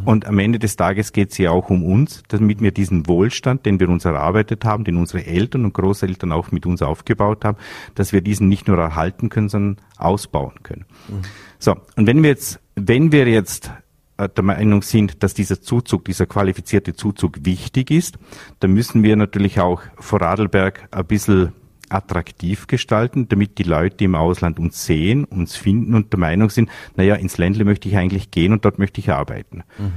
Und 0.06 0.26
am 0.26 0.40
Ende 0.40 0.60
des 0.60 0.76
Tages 0.76 1.12
geht 1.12 1.32
es 1.32 1.38
ja 1.38 1.52
auch 1.52 1.70
um 1.70 1.84
uns, 1.84 2.24
damit 2.28 2.62
wir 2.62 2.72
diesen 2.72 3.08
Wohlstand, 3.08 3.66
den 3.66 3.80
wir 3.80 3.90
uns 3.90 4.06
erarbeitet 4.06 4.66
haben, 4.66 4.84
den 4.84 4.98
unsere 4.98 5.26
Eltern 5.26 5.66
und 5.66 5.74
Großeltern 5.74 6.32
auch 6.32 6.52
mit 6.52 6.66
uns 6.66 6.82
aufgebaut 6.82 7.46
haben, 7.46 7.58
dass 7.96 8.14
wir 8.14 8.22
diesen 8.22 8.48
nicht 8.48 8.68
nur 8.68 8.78
erhalten 8.78 9.30
können, 9.30 9.50
sondern 9.50 9.86
ausbauen 9.98 10.64
können. 10.64 10.86
Mhm. 11.08 11.22
So, 11.60 11.76
und 11.96 12.08
wenn 12.08 12.24
wir 12.24 12.30
jetzt, 12.30 12.60
wenn 12.76 13.12
wir 13.12 13.28
jetzt 13.28 13.72
äh, 14.18 14.30
der 14.30 14.44
Meinung 14.44 14.82
sind, 14.82 15.24
dass 15.24 15.34
dieser 15.34 15.62
Zuzug, 15.62 16.06
dieser 16.06 16.26
qualifizierte 16.26 16.94
Zuzug 16.94 17.46
wichtig 17.46 17.92
ist, 17.92 18.18
dann 18.60 18.72
müssen 18.74 19.04
wir 19.04 19.16
natürlich 19.16 19.60
auch 19.60 19.82
Vorarlberg 19.98 20.88
ein 20.92 21.06
bisschen 21.06 21.54
attraktiv 21.94 22.68
gestalten, 22.68 23.28
damit 23.28 23.58
die 23.58 23.64
Leute 23.64 24.04
im 24.04 24.16
Ausland 24.16 24.60
uns 24.60 24.86
sehen, 24.86 25.26
uns 25.26 25.56
finden 25.56 25.94
und 25.94 26.12
der 26.14 26.20
Meinung 26.20 26.50
sind, 26.50 26.70
naja, 26.96 27.16
ins 27.16 27.38
Ländle 27.38 27.66
möchte 27.66 27.90
ich 27.90 27.98
eigentlich 27.98 28.32
gehen 28.32 28.54
und 28.54 28.66
dort 28.66 28.80
möchte 28.80 29.00
ich 29.00 29.12
arbeiten. 29.12 29.64
Mhm. 29.78 29.92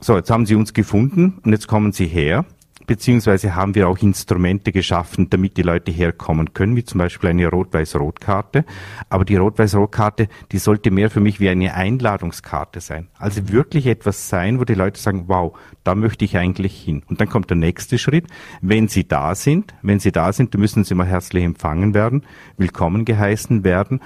So, 0.00 0.16
jetzt 0.16 0.30
haben 0.30 0.46
sie 0.46 0.54
uns 0.54 0.72
gefunden 0.72 1.38
und 1.44 1.52
jetzt 1.52 1.68
kommen 1.68 1.92
sie 1.92 2.06
her 2.06 2.44
beziehungsweise 2.90 3.54
haben 3.54 3.76
wir 3.76 3.88
auch 3.88 3.98
Instrumente 3.98 4.72
geschaffen, 4.72 5.30
damit 5.30 5.56
die 5.56 5.62
Leute 5.62 5.92
herkommen 5.92 6.54
können, 6.54 6.74
wie 6.74 6.82
zum 6.82 6.98
Beispiel 6.98 7.30
eine 7.30 7.46
Rot-Weiß-Rot-Karte. 7.46 8.64
Aber 9.08 9.24
die 9.24 9.36
Rot-Weiß-Rot-Karte, 9.36 10.26
die 10.50 10.58
sollte 10.58 10.90
mehr 10.90 11.08
für 11.08 11.20
mich 11.20 11.38
wie 11.38 11.48
eine 11.48 11.72
Einladungskarte 11.74 12.80
sein. 12.80 13.06
Also 13.16 13.48
wirklich 13.48 13.86
etwas 13.86 14.28
sein, 14.28 14.58
wo 14.58 14.64
die 14.64 14.74
Leute 14.74 15.00
sagen, 15.00 15.26
wow, 15.28 15.56
da 15.84 15.94
möchte 15.94 16.24
ich 16.24 16.36
eigentlich 16.36 16.82
hin. 16.82 17.04
Und 17.08 17.20
dann 17.20 17.28
kommt 17.28 17.48
der 17.48 17.58
nächste 17.58 17.96
Schritt. 17.96 18.26
Wenn 18.60 18.88
sie 18.88 19.06
da 19.06 19.36
sind, 19.36 19.72
wenn 19.82 20.00
sie 20.00 20.10
da 20.10 20.32
sind, 20.32 20.52
dann 20.52 20.60
müssen 20.60 20.82
sie 20.82 20.96
mal 20.96 21.06
herzlich 21.06 21.44
empfangen 21.44 21.94
werden, 21.94 22.24
willkommen 22.56 23.04
geheißen 23.04 23.62
werden. 23.62 24.00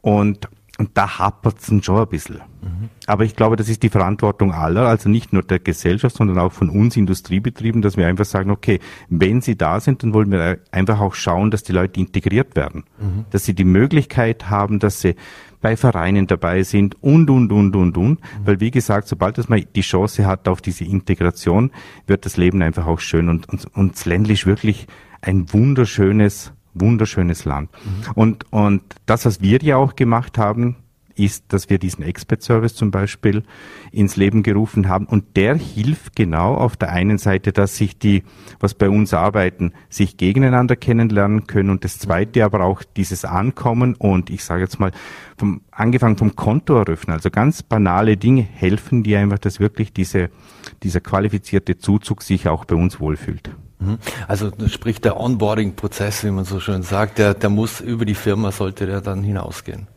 Und, 0.00 0.48
und 0.80 0.92
da 0.94 1.18
hapert 1.18 1.58
es 1.58 1.84
schon 1.84 1.98
ein 1.98 2.08
bisschen. 2.08 2.36
Mhm. 2.62 2.88
Aber 3.06 3.24
ich 3.24 3.36
glaube, 3.36 3.56
das 3.56 3.68
ist 3.68 3.82
die 3.82 3.90
Verantwortung 3.90 4.54
aller, 4.54 4.88
also 4.88 5.10
nicht 5.10 5.30
nur 5.30 5.42
der 5.42 5.58
Gesellschaft, 5.58 6.16
sondern 6.16 6.38
auch 6.38 6.52
von 6.52 6.70
uns 6.70 6.96
Industriebetrieben, 6.96 7.82
dass 7.82 7.98
wir 7.98 8.06
einfach 8.06 8.24
sagen, 8.24 8.50
okay, 8.50 8.80
wenn 9.10 9.42
sie 9.42 9.56
da 9.56 9.78
sind, 9.78 10.02
dann 10.02 10.14
wollen 10.14 10.30
wir 10.30 10.58
einfach 10.72 10.98
auch 11.00 11.14
schauen, 11.14 11.50
dass 11.50 11.64
die 11.64 11.72
Leute 11.72 12.00
integriert 12.00 12.56
werden, 12.56 12.84
mhm. 12.98 13.26
dass 13.28 13.44
sie 13.44 13.54
die 13.54 13.64
Möglichkeit 13.64 14.48
haben, 14.48 14.78
dass 14.78 15.02
sie 15.02 15.16
bei 15.60 15.76
Vereinen 15.76 16.26
dabei 16.26 16.62
sind 16.62 16.96
und, 17.02 17.28
und, 17.28 17.52
und, 17.52 17.76
und, 17.76 17.98
und. 17.98 18.20
Mhm. 18.20 18.46
Weil 18.46 18.60
wie 18.60 18.70
gesagt, 18.70 19.06
sobald 19.06 19.36
dass 19.36 19.50
man 19.50 19.62
die 19.76 19.82
Chance 19.82 20.24
hat 20.24 20.48
auf 20.48 20.62
diese 20.62 20.84
Integration, 20.84 21.72
wird 22.06 22.24
das 22.24 22.38
Leben 22.38 22.62
einfach 22.62 22.86
auch 22.86 23.00
schön 23.00 23.28
und, 23.28 23.50
und, 23.50 23.66
und 23.76 24.02
ländlich 24.06 24.46
wirklich 24.46 24.86
ein 25.20 25.52
wunderschönes, 25.52 26.54
wunderschönes 26.74 27.44
Land. 27.44 27.70
Mhm. 27.72 28.12
Und, 28.14 28.52
und 28.52 28.82
das, 29.06 29.26
was 29.26 29.40
wir 29.40 29.60
ja 29.62 29.76
auch 29.76 29.96
gemacht 29.96 30.38
haben, 30.38 30.76
ist, 31.20 31.52
dass 31.52 31.68
wir 31.70 31.78
diesen 31.78 32.02
Expert-Service 32.02 32.74
zum 32.74 32.90
Beispiel 32.90 33.42
ins 33.92 34.16
Leben 34.16 34.42
gerufen 34.42 34.88
haben. 34.88 35.06
Und 35.06 35.36
der 35.36 35.56
hilft 35.56 36.16
genau 36.16 36.54
auf 36.54 36.76
der 36.76 36.90
einen 36.90 37.18
Seite, 37.18 37.52
dass 37.52 37.76
sich 37.76 37.98
die, 37.98 38.24
was 38.58 38.74
bei 38.74 38.88
uns 38.88 39.12
arbeiten, 39.12 39.72
sich 39.88 40.16
gegeneinander 40.16 40.76
kennenlernen 40.76 41.46
können. 41.46 41.70
Und 41.70 41.84
das 41.84 41.98
zweite 41.98 42.44
aber 42.44 42.64
auch 42.64 42.82
dieses 42.96 43.24
Ankommen 43.24 43.94
und 43.94 44.30
ich 44.30 44.44
sage 44.44 44.62
jetzt 44.62 44.80
mal, 44.80 44.92
vom, 45.36 45.60
angefangen 45.70 46.16
vom 46.16 46.36
Konto 46.36 46.76
eröffnen, 46.76 47.14
also 47.14 47.30
ganz 47.30 47.62
banale 47.62 48.16
Dinge 48.16 48.42
helfen 48.42 49.02
die 49.02 49.16
einfach, 49.16 49.38
dass 49.38 49.60
wirklich 49.60 49.92
diese, 49.92 50.30
dieser 50.82 51.00
qualifizierte 51.00 51.78
Zuzug 51.78 52.22
sich 52.22 52.48
auch 52.48 52.64
bei 52.64 52.76
uns 52.76 53.00
wohlfühlt. 53.00 53.50
Mhm. 53.80 53.98
Also 54.28 54.50
sprich 54.68 55.00
der 55.00 55.18
Onboarding-Prozess, 55.18 56.24
wie 56.24 56.30
man 56.30 56.44
so 56.44 56.60
schön 56.60 56.82
sagt, 56.82 57.18
der, 57.18 57.34
der 57.34 57.50
muss 57.50 57.80
über 57.80 58.04
die 58.04 58.14
Firma, 58.14 58.52
sollte 58.52 58.86
der 58.86 59.00
dann 59.00 59.22
hinausgehen 59.22 59.88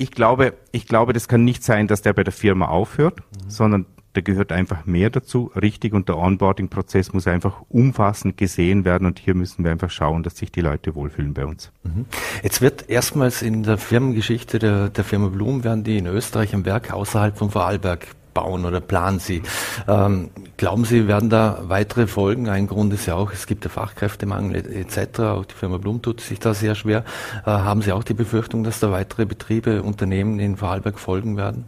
ich 0.00 0.10
glaube, 0.10 0.54
ich 0.72 0.86
glaube, 0.86 1.12
das 1.12 1.28
kann 1.28 1.44
nicht 1.44 1.62
sein, 1.62 1.86
dass 1.86 2.00
der 2.00 2.14
bei 2.14 2.24
der 2.24 2.32
Firma 2.32 2.68
aufhört, 2.68 3.20
mhm. 3.20 3.50
sondern 3.50 3.86
da 4.14 4.22
gehört 4.22 4.50
einfach 4.50 4.86
mehr 4.86 5.10
dazu, 5.10 5.52
richtig, 5.54 5.92
und 5.92 6.08
der 6.08 6.16
Onboarding-Prozess 6.16 7.12
muss 7.12 7.26
einfach 7.26 7.62
umfassend 7.68 8.36
gesehen 8.38 8.84
werden 8.84 9.06
und 9.06 9.18
hier 9.18 9.34
müssen 9.34 9.62
wir 9.62 9.70
einfach 9.70 9.90
schauen, 9.90 10.22
dass 10.22 10.36
sich 10.36 10.50
die 10.50 10.62
Leute 10.62 10.94
wohlfühlen 10.94 11.34
bei 11.34 11.44
uns. 11.44 11.70
Mhm. 11.84 12.06
Jetzt 12.42 12.62
wird 12.62 12.88
erstmals 12.88 13.42
in 13.42 13.62
der 13.62 13.76
Firmengeschichte 13.76 14.58
der, 14.58 14.88
der 14.88 15.04
Firma 15.04 15.28
Blum 15.28 15.64
werden 15.64 15.84
die 15.84 15.98
in 15.98 16.06
Österreich 16.06 16.54
ein 16.54 16.64
Werk 16.64 16.92
außerhalb 16.92 17.36
von 17.36 17.50
Vorarlberg 17.50 18.06
bauen 18.40 18.64
oder 18.64 18.80
planen 18.80 19.18
Sie. 19.18 19.42
Ähm, 19.86 20.30
glauben 20.56 20.84
Sie, 20.84 21.06
werden 21.06 21.28
da 21.28 21.62
weitere 21.64 22.06
Folgen? 22.06 22.48
Ein 22.48 22.66
Grund 22.66 22.92
ist 22.92 23.06
ja 23.06 23.14
auch, 23.14 23.32
es 23.32 23.46
gibt 23.46 23.64
ja 23.64 23.70
Fachkräftemangel 23.70 24.56
etc. 24.56 25.20
Auch 25.20 25.44
die 25.44 25.54
Firma 25.54 25.76
Blum 25.76 26.00
tut 26.00 26.20
sich 26.20 26.38
da 26.38 26.54
sehr 26.54 26.74
schwer. 26.74 27.04
Äh, 27.44 27.50
haben 27.50 27.82
Sie 27.82 27.92
auch 27.92 28.04
die 28.04 28.14
Befürchtung, 28.14 28.64
dass 28.64 28.80
da 28.80 28.90
weitere 28.90 29.26
Betriebe, 29.26 29.82
Unternehmen 29.82 30.38
in 30.40 30.56
Vorarlberg 30.56 30.98
folgen 30.98 31.36
werden? 31.36 31.64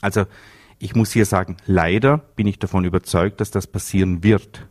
Also 0.00 0.24
ich 0.78 0.94
muss 0.94 1.12
hier 1.12 1.26
sagen, 1.26 1.56
leider 1.66 2.18
bin 2.36 2.46
ich 2.46 2.58
davon 2.58 2.84
überzeugt, 2.84 3.40
dass 3.40 3.50
das 3.50 3.66
passieren 3.66 4.22
wird. 4.22 4.66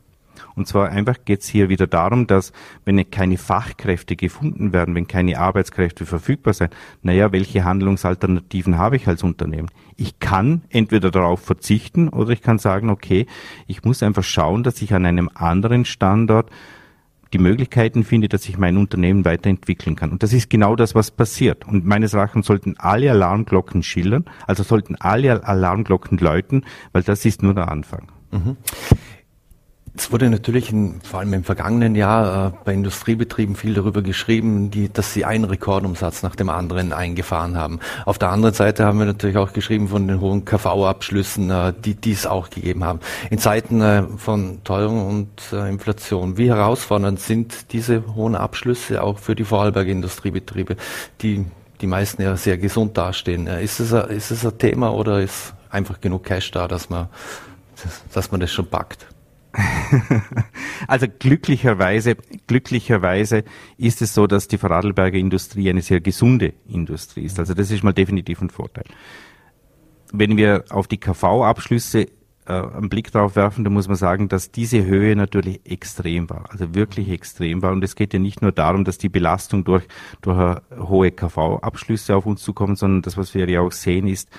Und 0.55 0.67
zwar 0.67 0.89
einfach 0.89 1.17
geht 1.25 1.41
es 1.41 1.47
hier 1.47 1.69
wieder 1.69 1.87
darum, 1.87 2.27
dass 2.27 2.53
wenn 2.85 3.09
keine 3.09 3.37
Fachkräfte 3.37 4.15
gefunden 4.15 4.73
werden, 4.73 4.95
wenn 4.95 5.07
keine 5.07 5.37
Arbeitskräfte 5.39 6.05
verfügbar 6.05 6.53
sind, 6.53 6.75
naja, 7.01 7.31
welche 7.31 7.65
Handlungsalternativen 7.65 8.77
habe 8.77 8.95
ich 8.95 9.07
als 9.07 9.23
Unternehmen? 9.23 9.69
Ich 9.97 10.19
kann 10.19 10.63
entweder 10.69 11.11
darauf 11.11 11.41
verzichten 11.41 12.09
oder 12.09 12.31
ich 12.31 12.41
kann 12.41 12.57
sagen, 12.57 12.89
okay, 12.89 13.25
ich 13.67 13.83
muss 13.83 14.03
einfach 14.03 14.23
schauen, 14.23 14.63
dass 14.63 14.81
ich 14.81 14.93
an 14.93 15.05
einem 15.05 15.29
anderen 15.33 15.85
Standort 15.85 16.49
die 17.33 17.37
Möglichkeiten 17.37 18.05
finde, 18.05 18.29
dass 18.29 18.47
ich 18.47 18.57
mein 18.57 18.77
Unternehmen 18.77 19.25
weiterentwickeln 19.25 19.97
kann. 19.97 20.11
Und 20.11 20.23
das 20.23 20.31
ist 20.31 20.49
genau 20.49 20.77
das, 20.77 20.95
was 20.95 21.11
passiert. 21.11 21.67
Und 21.67 21.85
meines 21.85 22.13
Erachtens 22.13 22.45
sollten 22.45 22.75
alle 22.77 23.11
Alarmglocken 23.11 23.83
schillern, 23.83 24.23
also 24.47 24.63
sollten 24.63 24.95
alle 24.95 25.43
Alarmglocken 25.43 26.17
läuten, 26.17 26.63
weil 26.93 27.03
das 27.03 27.25
ist 27.25 27.43
nur 27.43 27.53
der 27.53 27.69
Anfang. 27.69 28.07
Mhm. 28.31 28.57
Es 29.97 30.11
wurde 30.11 30.29
natürlich 30.29 30.71
in, 30.71 30.99
vor 31.01 31.19
allem 31.21 31.33
im 31.33 31.43
vergangenen 31.43 31.95
Jahr 31.95 32.47
äh, 32.47 32.51
bei 32.65 32.73
Industriebetrieben 32.73 33.55
viel 33.55 33.73
darüber 33.73 34.01
geschrieben, 34.01 34.69
die, 34.69 34.91
dass 34.91 35.13
sie 35.13 35.23
einen 35.23 35.45
Rekordumsatz 35.45 36.21
nach 36.21 36.35
dem 36.35 36.49
anderen 36.49 36.91
eingefahren 36.91 37.57
haben. 37.57 37.79
Auf 38.05 38.17
der 38.17 38.29
anderen 38.29 38.53
Seite 38.53 38.85
haben 38.85 38.99
wir 38.99 39.05
natürlich 39.05 39.37
auch 39.37 39.53
geschrieben 39.53 39.87
von 39.87 40.07
den 40.07 40.19
hohen 40.19 40.43
KV-Abschlüssen, 40.43 41.49
äh, 41.49 41.73
die 41.73 41.95
dies 41.95 42.25
auch 42.25 42.49
gegeben 42.49 42.83
haben. 42.83 42.99
In 43.29 43.39
Zeiten 43.39 43.81
äh, 43.81 44.03
von 44.17 44.63
Teuerung 44.65 45.07
und 45.07 45.29
äh, 45.53 45.69
Inflation, 45.69 46.37
wie 46.37 46.49
herausfordernd 46.49 47.19
sind 47.21 47.71
diese 47.71 48.03
hohen 48.15 48.35
Abschlüsse 48.35 49.01
auch 49.01 49.19
für 49.19 49.35
die 49.35 49.45
Vorarlberger 49.45 49.91
Industriebetriebe, 49.91 50.75
die 51.21 51.45
die 51.81 51.87
meisten 51.87 52.21
ja 52.21 52.35
sehr 52.35 52.57
gesund 52.57 52.97
dastehen? 52.97 53.47
Äh, 53.47 53.63
ist 53.63 53.79
es, 53.79 53.93
ein, 53.93 54.09
ist 54.09 54.31
es 54.31 54.45
ein 54.45 54.57
Thema 54.57 54.93
oder 54.93 55.21
ist 55.21 55.53
einfach 55.69 56.01
genug 56.01 56.25
Cash 56.25 56.51
da, 56.51 56.67
dass 56.67 56.89
man, 56.89 57.07
dass 58.13 58.31
man 58.31 58.41
das 58.41 58.51
schon 58.51 58.67
packt? 58.67 59.07
also 60.87 61.07
glücklicherweise, 61.19 62.15
glücklicherweise 62.47 63.43
ist 63.77 64.01
es 64.01 64.13
so, 64.13 64.27
dass 64.27 64.47
die 64.47 64.57
Vorarlberger 64.57 65.17
Industrie 65.17 65.69
eine 65.69 65.81
sehr 65.81 66.01
gesunde 66.01 66.53
Industrie 66.67 67.23
ist. 67.23 67.39
Also 67.39 67.53
das 67.53 67.71
ist 67.71 67.83
mal 67.83 67.93
definitiv 67.93 68.41
ein 68.41 68.49
Vorteil. 68.49 68.85
Wenn 70.11 70.37
wir 70.37 70.65
auf 70.69 70.87
die 70.87 70.99
KV-Abschlüsse 70.99 72.07
äh, 72.45 72.53
einen 72.53 72.89
Blick 72.89 73.11
drauf 73.11 73.35
werfen, 73.35 73.63
dann 73.63 73.73
muss 73.73 73.87
man 73.87 73.97
sagen, 73.97 74.29
dass 74.29 74.51
diese 74.51 74.85
Höhe 74.85 75.15
natürlich 75.15 75.61
extrem 75.65 76.29
war, 76.29 76.45
also 76.49 76.75
wirklich 76.75 77.09
extrem 77.09 77.61
war. 77.61 77.71
Und 77.71 77.83
es 77.83 77.95
geht 77.95 78.13
ja 78.13 78.19
nicht 78.19 78.41
nur 78.41 78.51
darum, 78.51 78.83
dass 78.83 78.97
die 78.97 79.09
Belastung 79.09 79.63
durch, 79.63 79.87
durch 80.21 80.59
hohe 80.77 81.11
KV-Abschlüsse 81.11 82.15
auf 82.15 82.25
uns 82.25 82.41
zukommt, 82.43 82.77
sondern 82.77 83.01
das, 83.01 83.17
was 83.17 83.33
wir 83.33 83.49
ja 83.49 83.61
auch 83.61 83.71
sehen, 83.71 84.07
ist, 84.07 84.29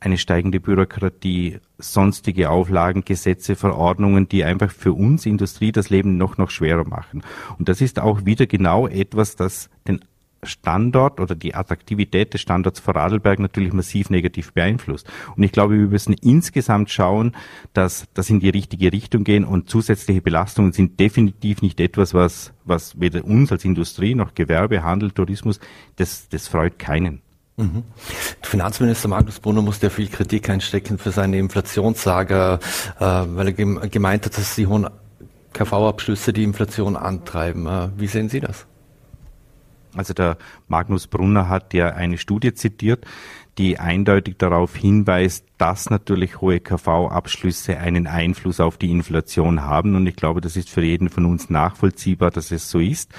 eine 0.00 0.18
steigende 0.18 0.60
Bürokratie, 0.60 1.58
sonstige 1.78 2.50
Auflagen, 2.50 3.04
Gesetze, 3.04 3.56
Verordnungen, 3.56 4.28
die 4.28 4.44
einfach 4.44 4.70
für 4.70 4.92
uns 4.92 5.26
Industrie 5.26 5.72
das 5.72 5.90
Leben 5.90 6.16
noch, 6.16 6.38
noch 6.38 6.50
schwerer 6.50 6.84
machen. 6.84 7.22
Und 7.58 7.68
das 7.68 7.80
ist 7.80 7.98
auch 7.98 8.24
wieder 8.24 8.46
genau 8.46 8.86
etwas, 8.86 9.36
das 9.36 9.70
den 9.88 10.00
Standort 10.42 11.20
oder 11.20 11.34
die 11.34 11.54
Attraktivität 11.54 12.34
des 12.34 12.40
Standorts 12.40 12.80
Vorarlberg 12.80 13.38
natürlich 13.38 13.72
massiv 13.72 14.10
negativ 14.10 14.52
beeinflusst. 14.52 15.10
Und 15.36 15.42
ich 15.42 15.52
glaube, 15.52 15.78
wir 15.78 15.86
müssen 15.86 16.12
insgesamt 16.12 16.90
schauen, 16.90 17.32
dass 17.72 18.06
das 18.14 18.30
in 18.30 18.40
die 18.40 18.50
richtige 18.50 18.92
Richtung 18.92 19.24
gehen 19.24 19.44
und 19.44 19.68
zusätzliche 19.68 20.22
Belastungen 20.22 20.72
sind 20.72 21.00
definitiv 21.00 21.62
nicht 21.62 21.80
etwas, 21.80 22.14
was, 22.14 22.52
was 22.64 23.00
weder 23.00 23.24
uns 23.24 23.50
als 23.50 23.64
Industrie 23.64 24.14
noch 24.14 24.34
Gewerbe, 24.34 24.82
Handel, 24.82 25.10
Tourismus, 25.10 25.58
das, 25.96 26.28
das 26.28 26.48
freut 26.48 26.78
keinen. 26.78 27.22
Mhm. 27.56 27.84
Finanzminister 28.42 29.08
Magnus 29.08 29.40
Brunner 29.40 29.62
musste 29.62 29.86
ja 29.86 29.90
viel 29.90 30.08
Kritik 30.08 30.50
einstecken 30.50 30.98
für 30.98 31.10
seine 31.10 31.38
Inflationssager, 31.38 32.60
äh, 32.98 33.00
weil 33.00 33.48
er 33.48 33.88
gemeint 33.88 34.26
hat, 34.26 34.36
dass 34.36 34.54
die 34.54 34.66
hohen 34.66 34.88
KV-Abschlüsse 35.54 36.34
die 36.34 36.44
Inflation 36.44 36.96
antreiben. 36.96 37.66
Äh, 37.66 37.88
wie 37.96 38.06
sehen 38.08 38.28
Sie 38.28 38.40
das? 38.40 38.66
Also 39.94 40.12
der 40.12 40.36
Magnus 40.68 41.06
Brunner 41.06 41.48
hat 41.48 41.72
ja 41.72 41.88
eine 41.88 42.18
Studie 42.18 42.52
zitiert, 42.52 43.06
die 43.56 43.78
eindeutig 43.78 44.36
darauf 44.36 44.76
hinweist, 44.76 45.46
dass 45.56 45.88
natürlich 45.88 46.42
hohe 46.42 46.60
KV-Abschlüsse 46.60 47.78
einen 47.78 48.06
Einfluss 48.06 48.60
auf 48.60 48.76
die 48.76 48.90
Inflation 48.90 49.62
haben. 49.62 49.94
Und 49.94 50.06
ich 50.06 50.16
glaube, 50.16 50.42
das 50.42 50.56
ist 50.56 50.68
für 50.68 50.82
jeden 50.82 51.08
von 51.08 51.24
uns 51.24 51.48
nachvollziehbar, 51.48 52.30
dass 52.30 52.50
es 52.50 52.70
so 52.70 52.78
ist. 52.78 53.10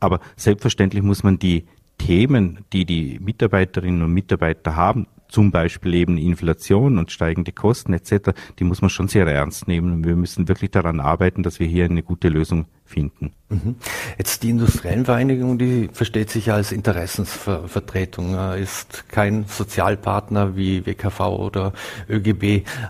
Aber 0.00 0.18
selbstverständlich 0.36 1.04
muss 1.04 1.22
man 1.22 1.38
die 1.38 1.66
Themen, 1.98 2.64
die 2.72 2.84
die 2.84 3.18
Mitarbeiterinnen 3.20 4.02
und 4.02 4.12
Mitarbeiter 4.12 4.76
haben, 4.76 5.06
zum 5.34 5.50
Beispiel 5.50 5.94
eben 5.94 6.16
Inflation 6.16 6.96
und 6.96 7.10
steigende 7.10 7.50
Kosten 7.50 7.92
etc., 7.92 8.30
die 8.58 8.64
muss 8.64 8.82
man 8.82 8.90
schon 8.90 9.08
sehr 9.08 9.26
ernst 9.26 9.66
nehmen 9.66 9.92
und 9.92 10.04
wir 10.04 10.14
müssen 10.14 10.46
wirklich 10.46 10.70
daran 10.70 11.00
arbeiten, 11.00 11.42
dass 11.42 11.58
wir 11.58 11.66
hier 11.66 11.86
eine 11.86 12.04
gute 12.04 12.28
Lösung 12.28 12.66
finden. 12.84 13.32
Mhm. 13.48 13.74
Jetzt 14.16 14.44
die 14.44 14.50
Industriellenvereinigung, 14.50 15.58
die 15.58 15.88
versteht 15.92 16.30
sich 16.30 16.52
als 16.52 16.70
Interessensvertretung, 16.70 18.38
ist 18.54 19.08
kein 19.08 19.46
Sozialpartner 19.48 20.56
wie 20.56 20.86
WKV 20.86 21.20
oder 21.20 21.72
ÖGB. 22.08 22.42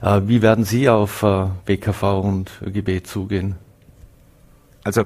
Äh, 0.02 0.20
wie 0.26 0.42
werden 0.42 0.64
Sie 0.64 0.90
auf 0.90 1.22
WKV 1.22 2.02
äh, 2.02 2.06
und 2.06 2.50
ÖGB 2.62 3.06
zugehen? 3.06 3.54
Also 4.82 5.04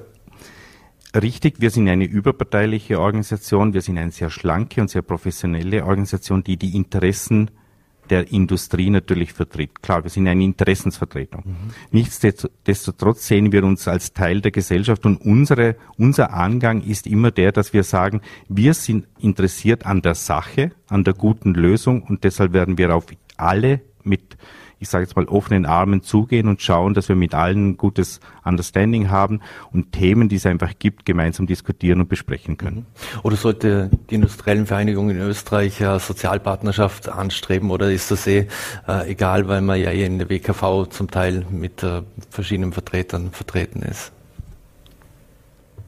Richtig, 1.21 1.59
wir 1.59 1.69
sind 1.69 1.87
eine 1.89 2.05
überparteiliche 2.05 2.99
Organisation, 2.99 3.73
wir 3.73 3.81
sind 3.81 3.97
eine 3.97 4.11
sehr 4.11 4.29
schlanke 4.29 4.81
und 4.81 4.89
sehr 4.89 5.01
professionelle 5.01 5.85
Organisation, 5.85 6.43
die 6.43 6.57
die 6.57 6.75
Interessen 6.75 7.51
der 8.09 8.31
Industrie 8.31 8.89
natürlich 8.89 9.33
vertritt. 9.33 9.81
Klar, 9.81 10.03
wir 10.03 10.09
sind 10.09 10.27
eine 10.27 10.43
Interessensvertretung. 10.43 11.43
Mhm. 11.45 11.55
Nichtsdestotrotz 11.91 13.27
sehen 13.27 13.51
wir 13.51 13.63
uns 13.63 13.87
als 13.87 14.13
Teil 14.13 14.41
der 14.41 14.51
Gesellschaft 14.51 15.05
und 15.05 15.17
unsere, 15.21 15.75
unser 15.97 16.33
Angang 16.33 16.81
ist 16.81 17.07
immer 17.07 17.31
der, 17.31 17.51
dass 17.51 17.73
wir 17.73 17.83
sagen, 17.83 18.21
wir 18.47 18.73
sind 18.73 19.07
interessiert 19.19 19.85
an 19.85 20.01
der 20.01 20.15
Sache, 20.15 20.71
an 20.87 21.03
der 21.03 21.13
guten 21.13 21.53
Lösung 21.53 22.03
und 22.03 22.23
deshalb 22.23 22.53
werden 22.53 22.77
wir 22.77 22.95
auf 22.95 23.05
alle 23.37 23.81
mit 24.03 24.37
ich 24.79 24.89
sage 24.89 25.03
jetzt 25.03 25.15
mal, 25.15 25.25
offenen 25.25 25.65
Armen 25.65 26.01
zugehen 26.01 26.47
und 26.47 26.61
schauen, 26.61 26.93
dass 26.93 27.09
wir 27.09 27.15
mit 27.15 27.33
allen 27.33 27.69
ein 27.69 27.77
gutes 27.77 28.19
Understanding 28.43 29.09
haben 29.09 29.41
und 29.71 29.91
Themen, 29.91 30.29
die 30.29 30.37
es 30.37 30.45
einfach 30.45 30.73
gibt, 30.79 31.05
gemeinsam 31.05 31.47
diskutieren 31.47 31.99
und 31.99 32.09
besprechen 32.09 32.57
können. 32.57 32.77
Mhm. 32.77 33.19
Oder 33.23 33.35
sollte 33.35 33.89
die 34.09 34.15
industriellen 34.15 34.65
Vereinigungen 34.65 35.17
in 35.17 35.21
Österreich 35.21 35.79
ja 35.79 35.99
Sozialpartnerschaft 35.99 37.09
anstreben 37.09 37.71
oder 37.71 37.91
ist 37.91 38.11
das 38.11 38.25
eh 38.27 38.47
äh, 38.87 39.11
egal, 39.11 39.47
weil 39.47 39.61
man 39.61 39.79
ja 39.79 39.91
eh 39.91 40.05
in 40.05 40.17
der 40.17 40.29
WKV 40.29 40.87
zum 40.89 41.11
Teil 41.11 41.45
mit 41.49 41.83
äh, 41.83 42.01
verschiedenen 42.29 42.71
Vertretern 42.73 43.31
vertreten 43.31 43.81
ist? 43.81 44.13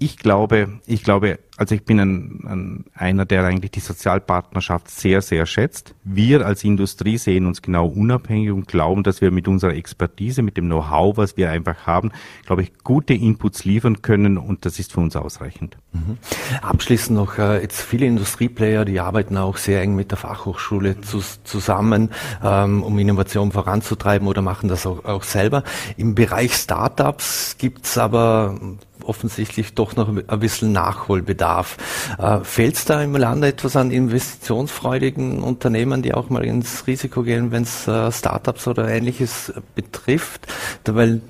Ich 0.02 0.18
glaube, 0.18 0.80
ich 0.88 1.04
glaube, 1.04 1.38
also 1.58 1.76
ich 1.76 1.86
bin 1.86 2.00
ein, 2.00 2.44
ein, 2.48 2.86
einer, 2.96 3.26
der 3.26 3.44
eigentlich 3.44 3.70
die 3.70 3.82
Sozialpartnerschaft 3.82 4.90
sehr, 4.90 5.22
sehr 5.22 5.46
schätzt. 5.46 5.94
Wir 6.04 6.44
als 6.44 6.64
Industrie 6.64 7.20
sehen 7.20 7.46
uns 7.46 7.62
genau 7.62 7.86
unabhängig 7.86 8.50
und 8.50 8.68
glauben, 8.68 9.04
dass 9.04 9.22
wir 9.22 9.30
mit 9.30 9.48
unserer 9.48 9.76
Expertise, 9.76 10.42
mit 10.42 10.58
dem 10.58 10.66
Know-how, 10.66 11.18
was 11.18 11.38
wir 11.38 11.52
einfach 11.52 11.86
haben, 11.86 12.12
glaube 12.48 12.64
ich, 12.64 12.74
gute 12.84 13.14
Inputs 13.14 13.64
liefern 13.64 14.02
können 14.02 14.40
und 14.40 14.66
das 14.66 14.80
ist 14.80 14.94
für 14.94 15.02
uns 15.02 15.16
ausreichend. 15.16 15.78
Mhm. 15.94 16.18
Abschließend 16.64 17.16
noch, 17.16 17.38
äh, 17.38 17.62
jetzt 17.62 17.80
viele 17.80 18.08
Industrieplayer, 18.08 18.86
die 18.86 19.00
arbeiten 19.00 19.38
auch 19.38 19.58
sehr 19.58 19.84
eng 19.84 19.94
mit 19.94 20.10
der 20.10 20.18
Fachhochschule 20.18 21.00
zu, 21.02 21.22
zusammen, 21.44 22.10
ähm, 22.44 22.82
um 22.82 22.98
Innovation 22.98 23.52
voranzutreiben 23.52 24.28
oder 24.28 24.42
machen 24.42 24.68
das 24.68 24.88
auch, 24.88 25.06
auch 25.06 25.22
selber. 25.22 25.64
Im 25.96 26.16
Bereich 26.16 26.56
Startups 26.56 27.58
gibt's 27.60 28.00
aber 28.00 28.60
offensichtlich 29.06 29.74
doch 29.74 29.96
noch 29.96 30.10
ein 30.10 30.40
bisschen 30.40 30.72
Nachholbedarf. 30.72 31.78
Äh, 32.18 32.40
Fehlt 32.44 32.76
es 32.76 32.86
da 32.86 33.02
im 33.02 33.16
Land 33.16 33.44
etwas 33.44 33.76
an 33.76 33.92
investitionsfreudigen 33.92 35.42
Unternehmen, 35.42 36.02
die 36.02 36.14
auch 36.14 36.30
mal 36.30 36.44
ins 36.44 36.88
Risiko 36.88 37.24
gehen, 37.24 37.52
wenn 37.52 37.64
es 37.64 37.88
äh, 37.88 38.12
Startups 38.12 38.68
oder 38.68 38.88
ähnliches 38.88 39.54
betrifft? 39.76 40.48
Weil 40.86 41.22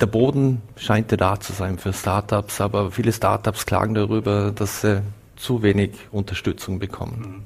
der 0.00 0.06
Boden 0.06 0.62
scheint 0.76 1.10
ja 1.10 1.16
da 1.16 1.38
zu 1.38 1.52
sein 1.52 1.78
für 1.78 1.92
Startups, 1.92 2.60
aber 2.60 2.90
viele 2.90 3.12
Startups 3.12 3.66
klagen 3.66 3.94
darüber, 3.94 4.52
dass 4.52 4.80
sie 4.80 5.02
zu 5.36 5.62
wenig 5.62 5.92
Unterstützung 6.10 6.78
bekommen. 6.78 7.42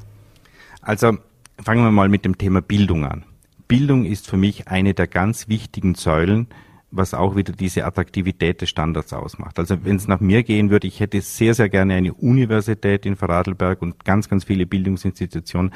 Also 0.81 1.17
fangen 1.63 1.85
wir 1.85 1.91
mal 1.91 2.09
mit 2.09 2.25
dem 2.25 2.39
Thema 2.39 2.61
Bildung 2.61 3.05
an. 3.05 3.25
Bildung 3.67 4.05
ist 4.05 4.29
für 4.29 4.37
mich 4.37 4.69
eine 4.69 4.95
der 4.95 5.07
ganz 5.07 5.49
wichtigen 5.49 5.95
Säulen 5.95 6.49
was 6.97 7.15
auch 7.15 7.37
wieder 7.37 7.53
diese 7.53 7.85
Attraktivität 7.85 8.61
des 8.61 8.71
Standards 8.71 9.13
ausmacht. 9.13 9.59
Also 9.59 9.85
wenn 9.85 9.97
es 9.97 10.09
nach 10.09 10.21
mir 10.21 10.43
gehen 10.43 10.71
würde, 10.71 10.87
ich 10.87 11.01
hätte 11.01 11.21
sehr, 11.21 11.55
sehr 11.55 11.69
gerne 11.69 11.95
eine 11.95 12.15
Universität 12.15 13.05
in 13.05 13.17
Vorarlberg 13.17 13.83
und 13.83 14.05
ganz, 14.05 14.29
ganz 14.29 14.45
viele 14.45 14.67
Bildungsinstitutionen, 14.67 15.73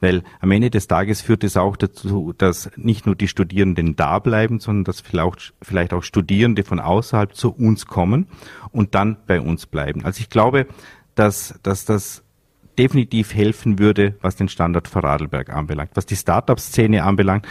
weil 0.00 0.22
am 0.40 0.50
Ende 0.50 0.70
des 0.70 0.88
Tages 0.88 1.20
führt 1.20 1.44
es 1.44 1.56
auch 1.56 1.76
dazu, 1.76 2.32
dass 2.36 2.70
nicht 2.76 3.06
nur 3.06 3.14
die 3.14 3.28
Studierenden 3.28 3.96
da 3.96 4.18
bleiben, 4.18 4.60
sondern 4.60 4.84
dass 4.84 5.00
vielleicht, 5.00 5.54
vielleicht 5.60 5.92
auch 5.92 6.02
Studierende 6.02 6.64
von 6.64 6.80
außerhalb 6.80 7.34
zu 7.34 7.52
uns 7.52 7.86
kommen 7.86 8.26
und 8.70 8.94
dann 8.94 9.18
bei 9.26 9.40
uns 9.40 9.66
bleiben. 9.66 10.04
Also 10.04 10.20
ich 10.20 10.30
glaube, 10.30 10.66
dass, 11.14 11.58
dass 11.62 11.84
das 11.84 12.24
definitiv 12.78 13.34
helfen 13.34 13.78
würde, 13.78 14.14
was 14.22 14.36
den 14.36 14.48
Standard 14.48 14.88
Vorarlberg 14.88 15.50
anbelangt. 15.50 15.90
Was 15.94 16.06
die 16.06 16.16
Startup-Szene 16.16 17.04
anbelangt, 17.04 17.46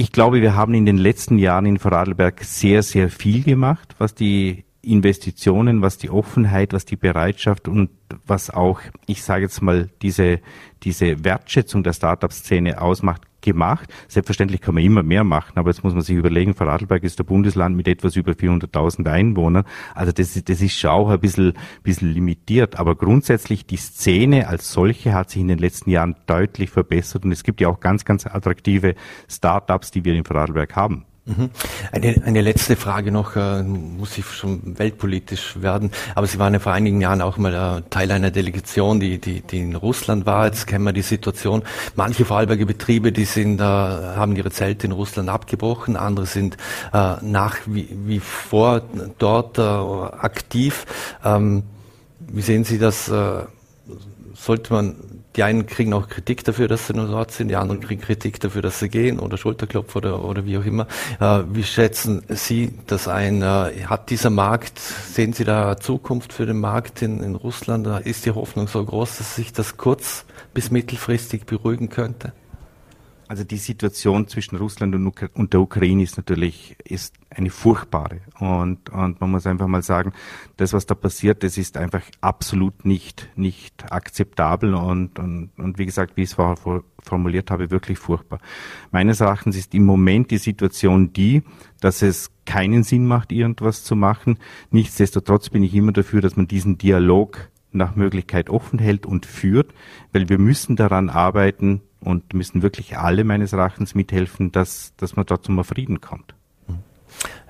ich 0.00 0.12
glaube, 0.12 0.40
wir 0.40 0.54
haben 0.54 0.74
in 0.74 0.86
den 0.86 0.96
letzten 0.96 1.38
Jahren 1.38 1.66
in 1.66 1.78
Vorarlberg 1.78 2.44
sehr, 2.44 2.84
sehr 2.84 3.10
viel 3.10 3.42
gemacht, 3.42 3.96
was 3.98 4.14
die 4.14 4.64
Investitionen, 4.80 5.82
was 5.82 5.98
die 5.98 6.08
Offenheit, 6.08 6.72
was 6.72 6.84
die 6.84 6.94
Bereitschaft 6.94 7.66
und 7.66 7.90
was 8.24 8.48
auch, 8.48 8.80
ich 9.06 9.24
sage 9.24 9.42
jetzt 9.42 9.60
mal, 9.60 9.88
diese, 10.00 10.40
diese 10.84 11.24
Wertschätzung 11.24 11.82
der 11.82 11.94
Startup-Szene 11.94 12.80
ausmacht, 12.80 13.22
gemacht. 13.48 13.92
Selbstverständlich 14.08 14.60
kann 14.60 14.74
man 14.74 14.84
immer 14.84 15.02
mehr 15.02 15.24
machen, 15.24 15.52
aber 15.56 15.70
jetzt 15.70 15.82
muss 15.82 15.94
man 15.94 16.02
sich 16.02 16.16
überlegen, 16.16 16.54
Vorarlberg 16.54 17.02
ist 17.02 17.18
der 17.18 17.24
Bundesland 17.24 17.76
mit 17.76 17.88
etwas 17.88 18.16
über 18.16 18.32
400.000 18.32 19.10
Einwohnern. 19.10 19.64
Also 19.94 20.12
das, 20.12 20.42
das 20.44 20.60
ist 20.60 20.78
schon 20.78 21.10
ein 21.10 21.20
bisschen, 21.20 21.54
bisschen 21.82 22.12
limitiert. 22.12 22.78
Aber 22.78 22.94
grundsätzlich 22.94 23.66
die 23.66 23.76
Szene 23.76 24.48
als 24.48 24.72
solche 24.72 25.14
hat 25.14 25.30
sich 25.30 25.40
in 25.40 25.48
den 25.48 25.58
letzten 25.58 25.90
Jahren 25.90 26.16
deutlich 26.26 26.70
verbessert 26.70 27.24
und 27.24 27.32
es 27.32 27.42
gibt 27.42 27.60
ja 27.60 27.68
auch 27.68 27.80
ganz, 27.80 28.04
ganz 28.04 28.26
attraktive 28.26 28.94
Start-ups, 29.28 29.90
die 29.90 30.04
wir 30.04 30.14
in 30.14 30.24
Vorarlberg 30.24 30.76
haben. 30.76 31.06
Mhm. 31.28 31.50
Eine, 31.92 32.22
eine 32.24 32.40
letzte 32.40 32.74
Frage 32.74 33.12
noch, 33.12 33.36
äh, 33.36 33.62
muss 33.62 34.16
ich 34.16 34.24
schon 34.24 34.78
weltpolitisch 34.78 35.60
werden, 35.60 35.90
aber 36.14 36.26
Sie 36.26 36.38
waren 36.38 36.54
ja 36.54 36.58
vor 36.58 36.72
einigen 36.72 37.02
Jahren 37.02 37.20
auch 37.20 37.36
mal 37.36 37.52
äh, 37.52 37.82
Teil 37.90 38.10
einer 38.10 38.30
Delegation, 38.30 38.98
die, 38.98 39.18
die, 39.18 39.42
die 39.42 39.60
in 39.60 39.76
Russland 39.76 40.24
war. 40.24 40.46
Jetzt 40.46 40.66
kennen 40.66 40.84
wir 40.84 40.94
die 40.94 41.02
Situation. 41.02 41.64
Manche 41.96 42.24
Vorarlberger 42.24 42.64
Betriebe, 42.64 43.12
die 43.12 43.26
sind, 43.26 43.60
äh, 43.60 43.62
haben 43.62 44.36
ihre 44.36 44.50
Zelte 44.50 44.86
in 44.86 44.92
Russland 44.92 45.28
abgebrochen, 45.28 45.96
andere 45.96 46.24
sind 46.24 46.56
nach 46.92 47.56
wie, 47.66 47.88
wie 48.06 48.20
vor 48.20 48.82
dort 49.18 49.58
aktiv. 49.58 50.86
Ähm, 51.24 51.64
wie 52.20 52.42
sehen 52.42 52.64
Sie 52.64 52.78
das? 52.78 53.10
Sollte 54.48 54.72
man 54.72 54.96
die 55.36 55.42
einen 55.42 55.66
kriegen 55.66 55.92
auch 55.92 56.08
Kritik 56.08 56.42
dafür, 56.42 56.68
dass 56.68 56.86
sie 56.86 56.94
nur 56.94 57.06
dort 57.06 57.32
sind, 57.32 57.48
die 57.48 57.56
anderen 57.56 57.80
kriegen 57.80 58.00
Kritik 58.00 58.40
dafür, 58.40 58.62
dass 58.62 58.80
sie 58.80 58.88
gehen 58.88 59.20
oder 59.20 59.36
Schulterklopf 59.36 59.94
oder, 59.94 60.24
oder 60.24 60.46
wie 60.46 60.56
auch 60.56 60.64
immer. 60.64 60.86
Äh, 61.20 61.42
wie 61.52 61.62
schätzen 61.62 62.22
Sie 62.28 62.72
das 62.86 63.08
ein? 63.08 63.42
Äh, 63.42 63.84
hat 63.84 64.08
dieser 64.08 64.30
Markt, 64.30 64.78
sehen 64.78 65.34
Sie 65.34 65.44
da 65.44 65.76
Zukunft 65.76 66.32
für 66.32 66.46
den 66.46 66.58
Markt 66.58 67.02
in, 67.02 67.22
in 67.22 67.34
Russland? 67.34 67.86
Ist 68.06 68.24
die 68.24 68.30
Hoffnung 68.30 68.68
so 68.68 68.82
groß, 68.82 69.18
dass 69.18 69.36
sich 69.36 69.52
das 69.52 69.76
kurz 69.76 70.24
bis 70.54 70.70
mittelfristig 70.70 71.44
beruhigen 71.44 71.90
könnte? 71.90 72.32
Also 73.28 73.44
die 73.44 73.58
Situation 73.58 74.26
zwischen 74.26 74.56
Russland 74.56 74.94
und 74.94 75.52
der 75.52 75.60
Ukraine 75.60 76.02
ist 76.02 76.16
natürlich 76.16 76.76
ist 76.82 77.14
eine 77.28 77.50
furchtbare 77.50 78.22
und 78.40 78.88
und 78.88 79.20
man 79.20 79.30
muss 79.30 79.46
einfach 79.46 79.66
mal 79.66 79.82
sagen, 79.82 80.14
das 80.56 80.72
was 80.72 80.86
da 80.86 80.94
passiert, 80.94 81.42
das 81.42 81.58
ist 81.58 81.76
einfach 81.76 82.00
absolut 82.22 82.86
nicht 82.86 83.28
nicht 83.36 83.92
akzeptabel 83.92 84.72
und 84.72 85.18
und, 85.18 85.50
und 85.58 85.78
wie 85.78 85.84
gesagt, 85.84 86.16
wie 86.16 86.22
ich 86.22 86.30
es 86.30 86.34
vorher 86.36 86.82
formuliert 87.02 87.50
habe, 87.50 87.70
wirklich 87.70 87.98
furchtbar. 87.98 88.40
Meines 88.92 89.20
Erachtens 89.20 89.56
ist 89.56 89.74
im 89.74 89.84
Moment 89.84 90.30
die 90.30 90.38
Situation 90.38 91.12
die, 91.12 91.42
dass 91.80 92.00
es 92.00 92.30
keinen 92.46 92.82
Sinn 92.82 93.06
macht, 93.06 93.30
irgendwas 93.30 93.84
zu 93.84 93.94
machen. 93.94 94.38
Nichtsdestotrotz 94.70 95.50
bin 95.50 95.62
ich 95.62 95.74
immer 95.74 95.92
dafür, 95.92 96.22
dass 96.22 96.36
man 96.36 96.48
diesen 96.48 96.78
Dialog 96.78 97.50
nach 97.72 97.94
Möglichkeit 97.94 98.48
offen 98.48 98.78
hält 98.78 99.04
und 99.04 99.26
führt, 99.26 99.74
weil 100.14 100.30
wir 100.30 100.38
müssen 100.38 100.76
daran 100.76 101.10
arbeiten, 101.10 101.82
und 102.00 102.34
müssen 102.34 102.62
wirklich 102.62 102.96
alle 102.98 103.24
meines 103.24 103.52
Erachtens 103.52 103.94
mithelfen, 103.94 104.52
dass, 104.52 104.92
dass 104.96 105.16
man 105.16 105.26
dort 105.26 105.44
zum 105.44 105.62
Frieden 105.64 106.00
kommt. 106.00 106.34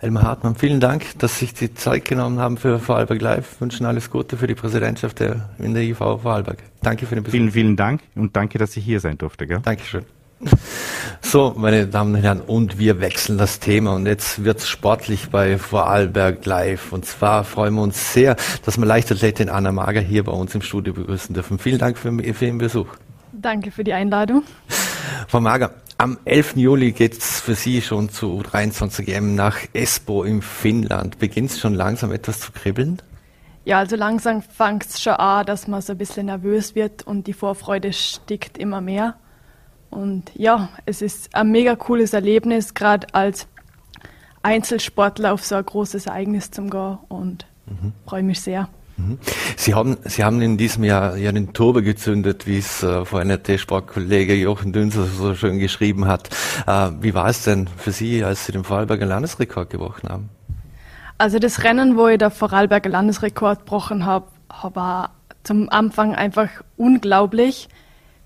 Elmar 0.01 0.23
Hartmann, 0.23 0.55
vielen 0.55 0.81
Dank, 0.81 1.19
dass 1.19 1.39
Sie 1.39 1.47
sich 1.47 1.55
die 1.55 1.75
Zeit 1.75 2.05
genommen 2.05 2.39
haben 2.39 2.57
für 2.57 2.79
Vorarlberg 2.79 3.21
Live. 3.21 3.61
Wünschen 3.61 3.85
alles 3.85 4.11
Gute 4.11 4.37
für 4.37 4.47
die 4.47 4.55
Präsidentschaft 4.55 5.21
der, 5.21 5.51
in 5.59 5.75
der 5.75 5.83
IV 5.83 5.99
Vorarlberg. 5.99 6.59
Danke 6.83 7.07
für 7.07 7.17
den 7.17 7.25
Besuch. 7.25 7.37
Vielen, 7.37 7.51
vielen 7.51 7.77
Dank 7.77 8.03
und 8.15 8.37
danke, 8.37 8.59
dass 8.59 8.77
ich 8.77 8.85
hier 8.85 9.01
sein 9.01 9.19
durfte. 9.19 9.47
Gell? 9.47 9.61
Dankeschön. 9.63 10.05
So, 11.21 11.53
meine 11.57 11.87
Damen 11.89 12.15
und 12.15 12.23
Herren, 12.23 12.41
und 12.41 12.79
wir 12.79 13.01
wechseln 13.01 13.39
das 13.39 13.59
Thema 13.59 13.95
und 13.95 14.07
jetzt 14.07 14.45
wird's 14.45 14.69
sportlich 14.69 15.31
bei 15.31 15.59
Vorarlberg 15.59 16.47
Live. 16.47 16.93
Und 16.93 17.05
zwar 17.05 17.45
freuen 17.45 17.75
wir 17.75 17.83
uns 17.83 18.15
sehr, 18.15 18.37
dass 18.65 18.79
wir 18.79 18.87
Leichtathletin 18.87 19.49
Anna 19.49 19.73
Mager 19.73 20.01
hier 20.01 20.25
bei 20.25 20.33
uns 20.33 20.55
im 20.55 20.63
Studio 20.63 20.95
begrüßen 20.95 21.35
dürfen. 21.35 21.59
Vielen 21.59 21.79
Dank 21.79 21.99
für, 21.99 22.13
für 22.13 22.47
Ihren 22.47 22.59
Besuch. 22.59 22.87
Danke 23.41 23.71
für 23.71 23.85
die 23.85 23.93
Einladung. 23.93 24.43
Frau 25.29 25.41
Mager, 25.41 25.75
am 25.97 26.19
11. 26.25 26.57
Juli 26.57 26.93
geht 26.93 27.19
es 27.19 27.41
für 27.41 27.55
Sie 27.55 27.81
schon 27.83 28.09
zu 28.09 28.41
U23 28.41 29.09
EM 29.09 29.35
nach 29.37 29.59
Espoo 29.73 30.25
in 30.25 30.43
Finnland. 30.43 31.19
Beginnt 31.19 31.51
es 31.51 31.61
schon 31.61 31.75
langsam 31.75 32.13
etwas 32.13 32.41
zu 32.41 32.51
kribbeln? 32.51 33.01
Ja, 33.65 33.79
also 33.79 33.97
langsam 33.97 34.43
fängt 34.43 34.87
es 34.87 35.01
schon 35.01 35.15
an, 35.15 35.47
dass 35.47 35.69
man 35.69 35.83
so 35.83 35.93
ein 35.93 35.99
bisschen 35.99 36.27
nervös 36.27 36.75
wird 36.75 37.07
und 37.07 37.27
die 37.27 37.33
Vorfreude 37.33 37.93
stickt 37.93 38.59
immer 38.59 38.81
mehr. 38.81 39.15
Und 39.91 40.33
ja, 40.35 40.71
es 40.85 41.01
ist 41.01 41.35
ein 41.35 41.51
mega 41.51 41.77
cooles 41.77 42.13
Erlebnis, 42.15 42.75
gerade 42.75 43.07
als 43.13 43.47
Einzelsportler 44.43 45.33
auf 45.33 45.45
so 45.45 45.55
ein 45.55 45.65
großes 45.65 46.07
Ereignis 46.07 46.51
zu 46.51 46.63
gehen 46.63 46.99
und 47.09 47.47
mhm. 47.67 47.93
freue 48.07 48.23
mich 48.23 48.41
sehr. 48.41 48.69
Mhm. 48.99 49.19
Sie 49.57 49.75
haben, 49.75 49.97
Sie 50.05 50.25
haben 50.25 50.43
in 50.43 50.59
diesem 50.59 50.85
Jahr 50.85 51.17
ja 51.17 51.31
den 51.31 51.53
Turbo 51.53 51.83
gezündet, 51.83 52.47
wie 52.47 52.59
es 52.59 52.83
äh, 52.83 53.05
vorhin 53.05 53.29
der 53.29 53.43
T-Sport-Kollege 53.43 54.35
Jochen 54.35 54.73
Dünser 54.73 55.05
so 55.05 55.35
schön 55.35 55.59
geschrieben 55.59 56.07
hat. 56.07 56.29
Äh, 56.67 56.91
wie 57.01 57.15
war 57.15 57.29
es 57.29 57.45
denn 57.45 57.69
für 57.69 57.93
Sie, 57.93 58.25
als 58.25 58.47
Sie 58.47 58.53
den 58.53 58.65
Vorarlberger 58.65 59.07
Landesrekord 59.07 59.71
gebrochen 59.71 60.09
haben? 60.09 60.29
Also 61.17 61.39
das 61.39 61.63
Rennen, 61.65 61.97
wo 61.97 62.09
ich 62.09 62.19
den 62.19 62.31
Vorarlberger 62.31 62.91
Landesrekord 62.91 63.61
gebrochen 63.61 64.05
habe, 64.05 64.27
war 64.75 65.11
zum 65.45 65.69
Anfang 65.69 66.15
einfach 66.15 66.49
unglaublich. 66.77 67.69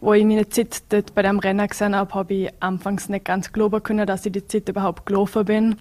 Wo 0.00 0.14
ich 0.14 0.24
meine 0.24 0.48
Zeit 0.48 0.82
dort 0.88 1.14
bei 1.14 1.22
dem 1.22 1.38
Rennen 1.38 1.68
gesehen 1.68 1.94
habe, 1.94 2.12
habe 2.14 2.34
ich 2.34 2.50
anfangs 2.60 3.08
nicht 3.08 3.24
ganz 3.24 3.52
glauben 3.52 3.82
können, 3.82 4.06
dass 4.06 4.26
ich 4.26 4.32
die 4.32 4.46
Zeit 4.46 4.68
überhaupt 4.68 5.06
gelaufen 5.06 5.44
bin. 5.44 5.76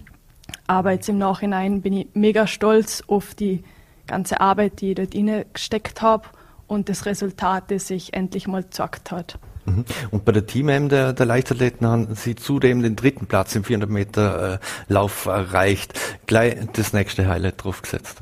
Aber 0.67 0.91
jetzt 0.91 1.09
im 1.09 1.17
Nachhinein 1.17 1.81
bin 1.81 1.93
ich 1.93 2.07
mega 2.13 2.45
stolz 2.45 3.03
auf 3.07 3.33
die 3.33 3.63
ganze 4.11 4.41
Arbeit, 4.41 4.81
die 4.81 4.91
ich 4.91 4.95
dort 4.95 5.53
gesteckt 5.53 6.01
habe 6.01 6.27
und 6.67 6.89
das 6.89 7.05
Resultat, 7.05 7.71
das 7.71 7.87
sich 7.87 8.13
endlich 8.13 8.47
mal 8.47 8.63
gezeigt 8.63 9.11
hat. 9.11 9.39
Mhm. 9.65 9.85
Und 10.11 10.25
bei 10.25 10.31
der 10.31 10.45
Team-M 10.45 10.89
der, 10.89 11.13
der, 11.13 11.25
Leichtathleten 11.25 11.87
haben 11.87 12.15
Sie 12.15 12.35
zudem 12.35 12.81
den 12.81 12.95
dritten 12.95 13.25
Platz 13.27 13.55
im 13.55 13.63
400 13.63 13.89
Meter 13.89 14.53
äh, 14.53 14.59
Lauf 14.91 15.25
erreicht. 15.25 15.97
Gleich 16.27 16.57
das 16.73 16.93
nächste 16.93 17.27
Highlight 17.27 17.63
draufgesetzt. 17.63 18.21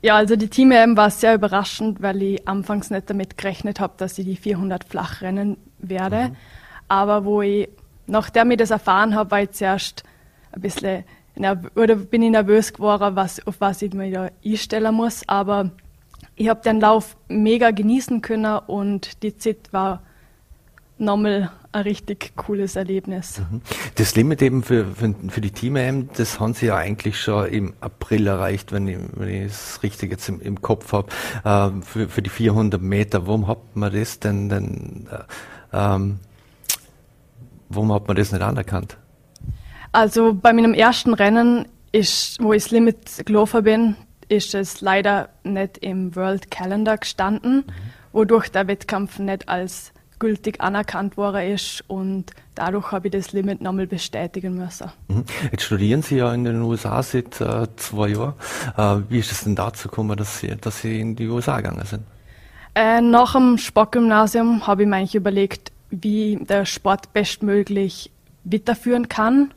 Ja, 0.00 0.16
also 0.16 0.36
die 0.36 0.48
Team-M 0.48 0.96
war 0.96 1.10
sehr 1.10 1.34
überraschend, 1.34 2.02
weil 2.02 2.22
ich 2.22 2.48
anfangs 2.48 2.90
nicht 2.90 3.10
damit 3.10 3.36
gerechnet 3.36 3.80
habe, 3.80 3.94
dass 3.96 4.18
ich 4.18 4.24
die 4.24 4.36
400 4.36 4.84
flach 4.84 5.22
rennen 5.22 5.56
werde. 5.78 6.30
Mhm. 6.30 6.36
Aber 6.88 7.24
wo 7.24 7.42
ich, 7.42 7.68
nachdem 8.06 8.50
ich 8.50 8.56
das 8.56 8.70
erfahren 8.70 9.14
habe, 9.14 9.30
war 9.30 9.42
ich 9.42 9.50
zuerst 9.52 10.04
ein 10.52 10.62
bisschen, 10.62 11.04
oder 11.74 11.96
bin 11.96 12.22
ich 12.22 12.30
nervös 12.30 12.72
geworden, 12.72 13.16
was, 13.16 13.44
auf 13.46 13.60
was 13.60 13.82
ich 13.82 13.92
mir 13.92 14.10
da 14.10 14.30
einstellen 14.44 14.94
muss. 14.94 15.22
Aber 15.26 15.70
ich 16.36 16.48
habe 16.48 16.60
den 16.62 16.80
Lauf 16.80 17.16
mega 17.28 17.70
genießen 17.70 18.22
können 18.22 18.58
und 18.66 19.22
die 19.22 19.36
Zeit 19.36 19.72
war 19.72 20.02
nochmal 20.98 21.50
ein 21.72 21.82
richtig 21.82 22.32
cooles 22.36 22.76
Erlebnis. 22.76 23.38
Mhm. 23.38 23.60
Das 23.96 24.16
Limit 24.16 24.42
eben 24.42 24.62
für, 24.62 24.86
für, 24.86 25.14
für 25.28 25.40
die 25.40 25.50
Team 25.50 25.76
EM, 25.76 26.08
das 26.16 26.40
haben 26.40 26.54
Sie 26.54 26.66
ja 26.66 26.76
eigentlich 26.76 27.20
schon 27.20 27.46
im 27.46 27.74
April 27.80 28.26
erreicht, 28.26 28.72
wenn 28.72 28.88
ich, 28.88 28.98
wenn 29.14 29.28
ich 29.28 29.52
es 29.52 29.82
richtig 29.82 30.10
jetzt 30.10 30.28
im, 30.28 30.40
im 30.40 30.60
Kopf 30.60 30.92
habe, 30.92 31.08
äh, 31.44 31.82
für, 31.82 32.08
für 32.08 32.22
die 32.22 32.30
400 32.30 32.80
Meter. 32.80 33.26
Warum 33.26 33.46
hat 33.46 33.58
man 33.74 33.92
das 33.92 34.18
denn, 34.18 34.48
denn, 34.48 35.08
äh, 35.10 35.76
ähm, 35.76 36.20
warum 37.68 37.92
hat 37.92 38.08
man 38.08 38.16
das 38.16 38.32
nicht 38.32 38.42
anerkannt? 38.42 38.96
Also 39.92 40.34
bei 40.34 40.52
meinem 40.52 40.74
ersten 40.74 41.14
Rennen, 41.14 41.66
ist, 41.92 42.42
wo 42.42 42.52
ich 42.52 42.64
das 42.64 42.72
Limit 42.72 43.26
gelaufen 43.26 43.64
bin, 43.64 43.96
ist 44.28 44.54
es 44.54 44.80
leider 44.80 45.30
nicht 45.42 45.78
im 45.78 46.14
World 46.16 46.50
Calendar 46.50 46.98
gestanden, 46.98 47.56
mhm. 47.56 47.72
wodurch 48.12 48.50
der 48.50 48.66
Wettkampf 48.66 49.18
nicht 49.18 49.48
als 49.48 49.92
gültig 50.18 50.60
anerkannt 50.60 51.16
worden 51.16 51.52
ist 51.52 51.84
und 51.86 52.32
dadurch 52.56 52.90
habe 52.90 53.06
ich 53.06 53.12
das 53.12 53.32
Limit 53.32 53.60
nochmal 53.60 53.86
bestätigen 53.86 54.56
müssen. 54.56 54.90
Mhm. 55.06 55.24
Jetzt 55.52 55.62
studieren 55.62 56.02
Sie 56.02 56.16
ja 56.16 56.34
in 56.34 56.44
den 56.44 56.60
USA 56.60 57.02
seit 57.02 57.40
äh, 57.40 57.68
zwei 57.76 58.08
Jahren. 58.08 58.34
Äh, 58.76 59.10
wie 59.10 59.20
ist 59.20 59.30
es 59.30 59.44
denn 59.44 59.54
dazu 59.54 59.88
gekommen, 59.88 60.16
dass 60.16 60.40
Sie, 60.40 60.54
dass 60.60 60.82
Sie 60.82 61.00
in 61.00 61.14
die 61.14 61.28
USA 61.28 61.58
gegangen 61.58 61.86
sind? 61.86 62.02
Äh, 62.74 63.00
nach 63.00 63.32
dem 63.32 63.58
Sportgymnasium 63.58 64.66
habe 64.66 64.82
ich 64.82 64.88
mir 64.88 64.96
eigentlich 64.96 65.14
überlegt, 65.14 65.72
wie 65.90 66.36
der 66.36 66.66
Sport 66.66 67.12
bestmöglich 67.12 68.10
weiterführen 68.44 69.08
kann. 69.08 69.52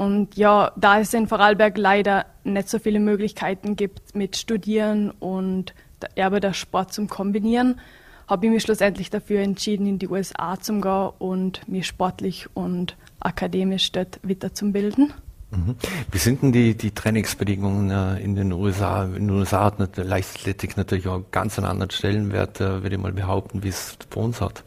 Und 0.00 0.34
ja, 0.34 0.72
da 0.76 0.98
es 0.98 1.12
in 1.12 1.26
Vorarlberg 1.26 1.76
leider 1.76 2.24
nicht 2.42 2.70
so 2.70 2.78
viele 2.78 3.00
Möglichkeiten 3.00 3.76
gibt 3.76 4.14
mit 4.14 4.34
Studieren 4.38 5.10
und 5.10 5.74
Erbe 6.14 6.40
der 6.40 6.54
Sport 6.54 6.94
zum 6.94 7.06
Kombinieren, 7.06 7.78
habe 8.26 8.46
ich 8.46 8.52
mich 8.52 8.62
schlussendlich 8.62 9.10
dafür 9.10 9.40
entschieden, 9.40 9.86
in 9.86 9.98
die 9.98 10.08
USA 10.08 10.58
zu 10.58 10.80
gehen 10.80 11.10
und 11.18 11.68
mich 11.68 11.86
sportlich 11.86 12.48
und 12.54 12.96
akademisch 13.20 13.92
dort 13.92 14.20
weiterzubilden. 14.22 15.12
Mhm. 15.50 15.74
Wie 16.10 16.18
sind 16.18 16.40
denn 16.40 16.52
die, 16.52 16.74
die 16.74 16.92
Trainingsbedingungen 16.92 17.90
äh, 17.90 18.24
in 18.24 18.34
den 18.36 18.52
USA? 18.52 19.04
In 19.04 19.28
den 19.28 19.30
USA 19.30 19.64
hat 19.64 19.98
Leichtathletik 19.98 20.78
natürlich 20.78 21.08
auch 21.08 21.24
ganz 21.30 21.58
einen 21.58 21.66
anderen 21.66 21.90
Stellenwert, 21.90 22.58
äh, 22.62 22.82
würde 22.82 22.96
ich 22.96 23.02
mal 23.02 23.12
behaupten, 23.12 23.62
wie 23.62 23.68
es 23.68 23.98
bei 24.08 24.18
uns 24.18 24.40
hat. 24.40 24.64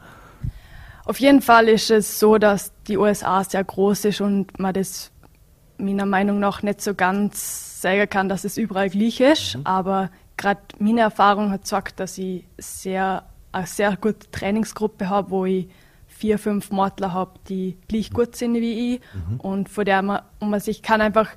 Auf 1.05 1.19
jeden 1.19 1.41
Fall 1.41 1.69
ist 1.69 1.89
es 1.89 2.19
so, 2.19 2.37
dass 2.37 2.71
die 2.87 2.97
USA 2.97 3.43
sehr 3.43 3.63
groß 3.63 4.05
ist 4.05 4.21
und 4.21 4.59
man 4.59 4.75
das 4.75 5.09
meiner 5.77 6.05
Meinung 6.05 6.39
nach 6.39 6.63
nicht 6.63 6.81
so 6.81 6.93
ganz 6.93 7.81
sagen 7.81 8.09
kann, 8.09 8.29
dass 8.29 8.43
es 8.43 8.57
überall 8.57 8.89
gleich 8.89 9.19
ist. 9.19 9.57
Mhm. 9.57 9.65
Aber 9.65 10.09
gerade 10.38 10.62
meine 10.79 11.01
Erfahrung 11.01 11.51
hat 11.51 11.63
gesagt, 11.63 11.99
dass 11.99 12.17
ich 12.17 12.45
sehr 12.57 13.23
eine 13.53 13.67
sehr 13.67 13.95
gute 13.95 14.29
Trainingsgruppe 14.31 15.09
habe, 15.09 15.29
wo 15.31 15.45
ich 15.45 15.69
vier, 16.07 16.39
fünf 16.39 16.71
Mortler 16.71 17.13
habe, 17.13 17.39
die 17.47 17.77
gleich 17.88 18.12
gut 18.12 18.36
sind 18.36 18.55
wie 18.55 18.95
ich 18.95 19.01
mhm. 19.13 19.39
und 19.39 19.69
von 19.69 19.86
der 19.86 20.01
man, 20.01 20.21
und 20.39 20.49
man 20.49 20.59
sich 20.59 20.81
kann 20.81 21.01
einfach 21.01 21.29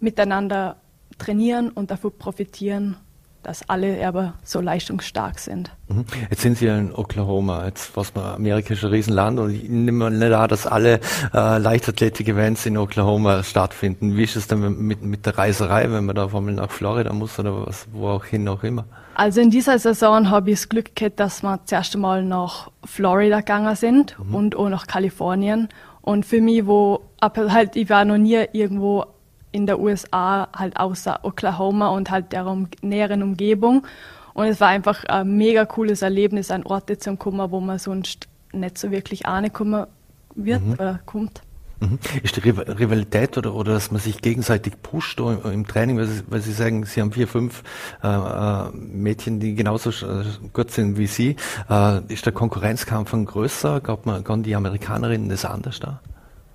miteinander 0.00 0.76
trainieren 1.18 1.70
und 1.70 1.90
davon 1.90 2.12
profitieren, 2.18 2.96
dass 3.44 3.68
alle 3.68 4.06
aber 4.06 4.34
so 4.42 4.60
leistungsstark 4.60 5.38
sind. 5.38 5.70
Mhm. 5.88 6.04
Jetzt 6.30 6.42
sind 6.42 6.58
Sie 6.58 6.66
ja 6.66 6.76
in 6.76 6.92
Oklahoma, 6.92 7.66
jetzt 7.66 7.96
was 7.96 8.14
man 8.14 8.34
amerikanische 8.34 8.90
Riesenland 8.90 9.38
und 9.38 9.50
ich 9.50 9.68
nehme 9.68 10.10
nicht 10.10 10.32
an, 10.32 10.48
dass 10.48 10.66
alle 10.66 11.00
äh, 11.32 11.58
Leichtathletik-Events 11.58 12.66
in 12.66 12.76
Oklahoma 12.76 13.42
stattfinden. 13.42 14.16
Wie 14.16 14.24
ist 14.24 14.36
es 14.36 14.48
denn 14.48 14.86
mit, 14.86 15.02
mit 15.02 15.26
der 15.26 15.38
Reiserei, 15.38 15.90
wenn 15.90 16.06
man 16.06 16.16
da 16.16 16.24
auf 16.24 16.34
einmal 16.34 16.54
nach 16.54 16.70
Florida 16.70 17.12
muss 17.12 17.38
oder 17.38 17.66
was, 17.66 17.86
wo 17.92 18.08
auch 18.08 18.24
hin 18.24 18.48
auch 18.48 18.62
immer? 18.64 18.84
Also 19.14 19.40
in 19.40 19.50
dieser 19.50 19.78
Saison 19.78 20.30
habe 20.30 20.50
ich 20.50 20.60
das 20.60 20.68
Glück 20.68 20.96
gehabt, 20.96 21.20
dass 21.20 21.42
wir 21.42 21.60
zuerst 21.66 21.94
einmal 21.94 22.24
nach 22.24 22.70
Florida 22.84 23.38
gegangen 23.40 23.76
sind 23.76 24.18
mhm. 24.18 24.34
und 24.34 24.56
auch 24.56 24.68
nach 24.68 24.86
Kalifornien. 24.86 25.68
Und 26.02 26.26
für 26.26 26.40
mich, 26.40 26.66
wo 26.66 27.00
halt, 27.20 27.76
ich 27.76 27.88
war 27.88 28.04
noch 28.04 28.18
nie 28.18 28.44
irgendwo 28.52 29.06
in 29.54 29.66
der 29.66 29.78
USA, 29.78 30.48
halt 30.52 30.76
außer 30.76 31.20
Oklahoma 31.22 31.88
und 31.88 32.10
halt 32.10 32.32
der 32.32 32.46
um, 32.46 32.68
näheren 32.82 33.22
Umgebung. 33.22 33.86
Und 34.34 34.46
es 34.46 34.60
war 34.60 34.68
einfach 34.68 35.04
ein 35.04 35.36
mega 35.36 35.64
cooles 35.64 36.02
Erlebnis, 36.02 36.50
an 36.50 36.64
Orte 36.64 36.98
zu 36.98 37.16
kommen, 37.16 37.52
wo 37.52 37.60
man 37.60 37.78
sonst 37.78 38.26
nicht 38.52 38.76
so 38.78 38.90
wirklich 38.90 39.26
ankommen 39.26 39.86
wird 40.34 40.64
mhm. 40.64 40.72
oder 40.72 41.00
kommt. 41.06 41.42
Mhm. 41.78 42.00
Ist 42.24 42.34
die 42.34 42.40
Rivalität 42.40 43.38
oder, 43.38 43.54
oder 43.54 43.74
dass 43.74 43.92
man 43.92 44.00
sich 44.00 44.20
gegenseitig 44.20 44.74
pusht 44.82 45.20
im 45.20 45.66
Training, 45.68 45.98
weil 45.98 46.06
Sie, 46.06 46.22
weil 46.26 46.40
Sie 46.40 46.52
sagen, 46.52 46.84
Sie 46.84 47.00
haben 47.00 47.12
vier, 47.12 47.28
fünf 47.28 47.62
äh, 48.02 48.08
äh 48.08 48.70
Mädchen, 48.72 49.38
die 49.38 49.54
genauso 49.54 49.90
äh, 49.90 50.24
gut 50.52 50.72
sind 50.72 50.98
wie 50.98 51.06
Sie. 51.06 51.36
Äh, 51.70 52.00
ist 52.12 52.26
der 52.26 52.32
Konkurrenzkampf 52.32 53.14
ein 53.14 53.24
größer? 53.24 53.80
Glaubt 53.80 54.04
man, 54.04 54.24
kann 54.24 54.42
die 54.42 54.56
Amerikanerinnen 54.56 55.28
das 55.28 55.44
anders 55.44 55.78
da? 55.78 56.00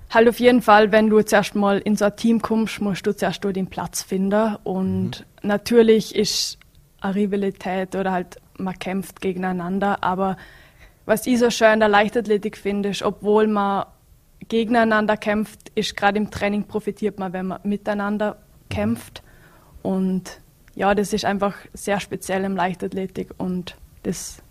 Halt 0.10 0.28
auf 0.28 0.39
jeden 0.39 0.62
Fall, 0.62 0.91
wenn 0.91 1.10
du 1.10 1.22
zuerst 1.22 1.54
mal 1.54 1.78
in 1.80 1.95
so 1.95 2.06
ein 2.06 2.15
Team 2.15 2.41
kommst, 2.41 2.82
musst 2.82 3.06
du 3.06 3.15
zuerst 3.15 3.43
den 3.43 3.67
Platz 3.67 4.02
finden. 4.02 4.56
Und 4.63 5.26
mhm. 5.43 5.48
natürlich 5.50 6.15
ist 6.15 6.58
eine 7.00 7.15
Rivalität 7.15 7.95
oder 7.95 8.12
halt 8.12 8.38
man 8.58 8.78
kämpft 8.78 9.22
gegeneinander. 9.22 10.04
Aber 10.04 10.38
was 11.06 11.28
ich 11.28 11.39
so 11.39 11.50
schön 11.50 11.74
in 11.74 11.80
der 11.80 11.89
Leichtathletik 11.89 12.58
finde, 12.58 12.89
ist, 12.89 13.04
obwohl 13.04 13.48
man 13.48 13.86
gegeneinander 14.48 15.15
kämpft, 15.15 15.72
ist 15.76 15.95
gerade 15.95 16.17
im 16.17 16.32
Training 16.32 16.63
profitiert 16.63 17.19
man, 17.19 17.34
wenn 17.34 17.48
man 17.48 17.60
miteinander 17.63 18.38
kämpft. 18.69 19.22
Und 19.84 20.39
ja, 20.76 20.95
das 20.95 21.13
ist 21.13 21.26
einfach 21.26 21.56
sehr 21.74 22.00
speziell 22.00 22.43
im 22.43 22.56
Leichtathletik 22.56 23.30
und 23.38 23.76
das 24.04 24.41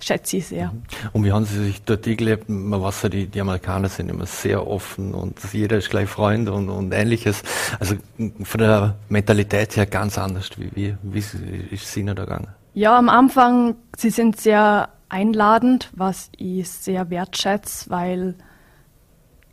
schätze 0.00 0.38
ich 0.38 0.48
sehr. 0.48 0.68
Mhm. 0.68 0.82
Und 1.12 1.24
wie 1.24 1.32
haben 1.32 1.44
Sie 1.44 1.64
sich 1.64 1.82
dort 1.82 2.02
gelebt? 2.02 2.48
Man 2.48 2.82
weiß 2.82 3.02
ja, 3.02 3.08
die, 3.08 3.26
die 3.26 3.40
Amerikaner 3.40 3.88
sind 3.88 4.08
immer 4.08 4.26
sehr 4.26 4.66
offen 4.66 5.14
und 5.14 5.38
jeder 5.52 5.78
ist 5.78 5.90
gleich 5.90 6.08
Freund 6.08 6.48
und, 6.48 6.68
und 6.68 6.92
ähnliches. 6.92 7.42
Also 7.78 7.96
von 8.42 8.60
der 8.60 8.96
Mentalität 9.08 9.76
her 9.76 9.86
ganz 9.86 10.18
anders. 10.18 10.50
Wie, 10.56 10.70
wie, 10.74 10.96
wie 11.02 11.18
ist 11.18 11.84
es 11.84 11.96
Ihnen 11.96 12.16
da 12.16 12.24
gegangen? 12.24 12.48
Ja, 12.74 12.96
am 12.96 13.08
Anfang, 13.08 13.76
sie 13.96 14.10
sind 14.10 14.40
sehr 14.40 14.90
einladend, 15.08 15.90
was 15.92 16.30
ich 16.36 16.68
sehr 16.68 17.10
wertschätze, 17.10 17.90
weil 17.90 18.36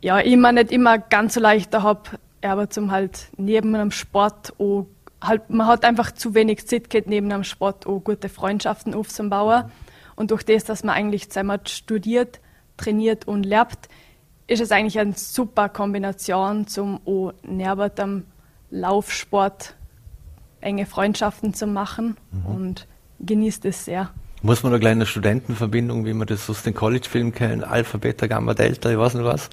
ja, 0.00 0.20
ich 0.20 0.36
mir 0.36 0.52
nicht 0.52 0.70
immer 0.70 0.98
ganz 0.98 1.34
so 1.34 1.40
leicht 1.40 1.74
habe, 1.74 2.10
aber 2.42 2.70
zum 2.70 2.92
halt 2.92 3.28
neben 3.36 3.74
einem 3.74 3.90
Sport 3.90 4.54
auch, 4.58 4.86
halt, 5.20 5.50
man 5.50 5.66
hat 5.66 5.84
einfach 5.84 6.12
zu 6.12 6.34
wenig 6.34 6.66
Zeit 6.66 6.90
gehabt, 6.90 7.08
neben 7.08 7.32
einem 7.32 7.44
Sport 7.44 7.86
auch 7.86 7.98
gute 8.00 8.28
Freundschaften 8.28 8.94
aufzubauen. 8.94 9.64
Und 10.18 10.32
durch 10.32 10.42
das, 10.42 10.64
dass 10.64 10.82
man 10.82 10.96
eigentlich 10.96 11.30
zusammen 11.30 11.60
studiert, 11.66 12.40
trainiert 12.76 13.28
und 13.28 13.46
lernt, 13.46 13.78
ist 14.48 14.60
es 14.60 14.72
eigentlich 14.72 14.98
eine 14.98 15.12
super 15.12 15.68
Kombination 15.68 16.66
zum 16.66 17.00
auch 17.06 17.34
neben 17.44 17.94
dem 17.94 18.24
Laufsport 18.68 19.76
enge 20.60 20.86
Freundschaften 20.86 21.54
zu 21.54 21.68
machen 21.68 22.16
mhm. 22.32 22.46
und 22.46 22.88
genießt 23.20 23.64
es 23.66 23.84
sehr. 23.84 24.10
Muss 24.42 24.64
man 24.64 24.72
eine 24.72 24.80
kleine 24.80 25.06
Studentenverbindung, 25.06 26.04
wie 26.04 26.14
man 26.14 26.26
das 26.26 26.50
aus 26.50 26.64
den 26.64 26.74
College-Filmen 26.74 27.32
kennt, 27.32 27.62
Alpha, 27.62 27.98
Beta, 27.98 28.26
Gamma, 28.26 28.54
Delta, 28.54 28.90
ich 28.90 28.98
weiß 28.98 29.14
nicht 29.14 29.24
was? 29.24 29.50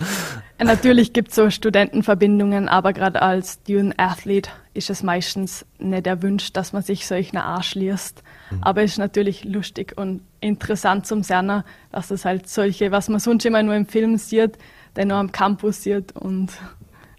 Natürlich 0.59 1.13
gibt 1.13 1.29
es 1.29 1.35
so 1.35 1.51
Studentenverbindungen, 1.51 2.69
aber 2.69 2.93
gerade 2.93 3.21
als 3.21 3.59
Student 3.61 3.95
Athlete 3.97 4.49
ist 4.73 4.89
es 4.89 5.03
meistens 5.03 5.65
nicht 5.79 6.07
erwünscht, 6.07 6.57
dass 6.57 6.73
man 6.73 6.81
sich 6.81 7.05
solch 7.05 7.35
Arsch 7.35 7.75
liest. 7.75 8.23
Mhm. 8.51 8.57
Aber 8.61 8.83
es 8.83 8.91
ist 8.91 8.97
natürlich 8.97 9.43
lustig 9.43 9.93
und 9.95 10.21
interessant 10.45 11.07
zum 11.07 11.23
Sehen, 11.23 11.63
dass 11.91 12.11
es 12.11 12.25
halt 12.25 12.47
solche, 12.47 12.91
was 12.91 13.09
man 13.09 13.19
sonst 13.19 13.45
immer 13.45 13.63
nur 13.63 13.75
im 13.75 13.87
Film 13.87 14.17
sieht, 14.17 14.57
der 14.95 15.05
nur 15.05 15.17
am 15.17 15.31
Campus 15.31 15.83
sieht 15.83 16.15
und 16.15 16.51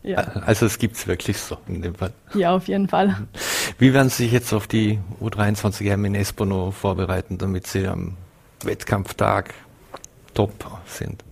ja. 0.02 0.18
Also 0.18 0.66
es 0.66 0.78
gibt 0.78 0.94
es 0.94 1.08
wirklich 1.08 1.36
so 1.36 1.58
in 1.66 1.82
dem 1.82 1.96
Fall. 1.96 2.12
Ja, 2.34 2.54
auf 2.54 2.68
jeden 2.68 2.86
Fall. 2.86 3.16
Wie 3.78 3.92
werden 3.92 4.08
Sie 4.08 4.24
sich 4.24 4.32
jetzt 4.32 4.52
auf 4.52 4.68
die 4.68 5.00
U23 5.20 5.90
EM 5.90 6.04
in 6.04 6.14
Espono 6.14 6.70
vorbereiten, 6.70 7.38
damit 7.38 7.66
Sie 7.66 7.88
am 7.88 8.16
Wettkampftag 8.62 9.52
top 10.32 10.52
sind? 10.86 11.24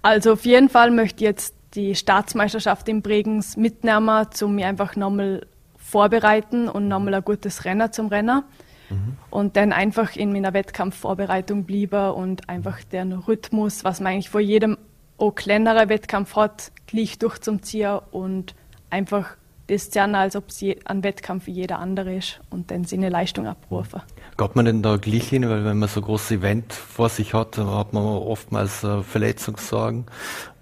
Also 0.00 0.32
auf 0.32 0.46
jeden 0.46 0.70
Fall 0.70 0.90
möchte 0.90 1.16
ich 1.16 1.28
jetzt 1.28 1.54
die 1.74 1.94
Staatsmeisterschaft 1.94 2.88
in 2.88 3.02
Bregenz 3.02 3.58
mitnehmen, 3.58 4.26
um 4.40 4.54
mich 4.54 4.64
einfach 4.64 4.96
nochmal 4.96 5.46
vorbereiten 5.76 6.68
und 6.68 6.88
nochmal 6.88 7.14
ein 7.14 7.24
gutes 7.24 7.66
Renner 7.66 7.92
zum 7.92 8.08
Renner. 8.08 8.44
Mhm. 8.92 9.16
und 9.30 9.56
dann 9.56 9.72
einfach 9.72 10.16
in 10.16 10.32
meiner 10.32 10.52
Wettkampfvorbereitung 10.52 11.64
bliebe 11.64 12.12
und 12.12 12.48
einfach 12.48 12.82
den 12.84 13.12
Rhythmus, 13.12 13.84
was 13.84 14.00
man 14.00 14.12
eigentlich 14.12 14.30
vor 14.30 14.40
jedem 14.40 14.78
auch 15.18 15.34
kleineren 15.34 15.88
Wettkampf 15.88 16.36
hat, 16.36 16.72
gleich 16.86 17.18
durchzuziehen 17.18 18.00
und 18.10 18.54
einfach 18.90 19.36
das 19.68 19.90
sehen, 19.90 20.14
als 20.14 20.36
ob 20.36 20.48
es 20.48 20.62
ein 20.84 21.04
Wettkampf 21.04 21.46
wie 21.46 21.52
jeder 21.52 21.78
andere 21.78 22.16
ist 22.16 22.40
und 22.50 22.70
dann 22.70 22.84
seine 22.84 23.08
Leistung 23.08 23.46
abrufen. 23.46 24.02
Geht 24.36 24.56
man 24.56 24.64
denn 24.64 24.82
da 24.82 24.96
gleich 24.96 25.28
hin, 25.28 25.48
weil 25.48 25.64
wenn 25.64 25.78
man 25.78 25.88
so 25.88 26.00
ein 26.00 26.04
großes 26.04 26.32
Event 26.32 26.72
vor 26.72 27.08
sich 27.08 27.34
hat, 27.34 27.58
hat 27.58 27.92
man 27.92 28.02
oftmals 28.02 28.82
äh, 28.84 29.02
Verletzungssorgen. 29.02 30.06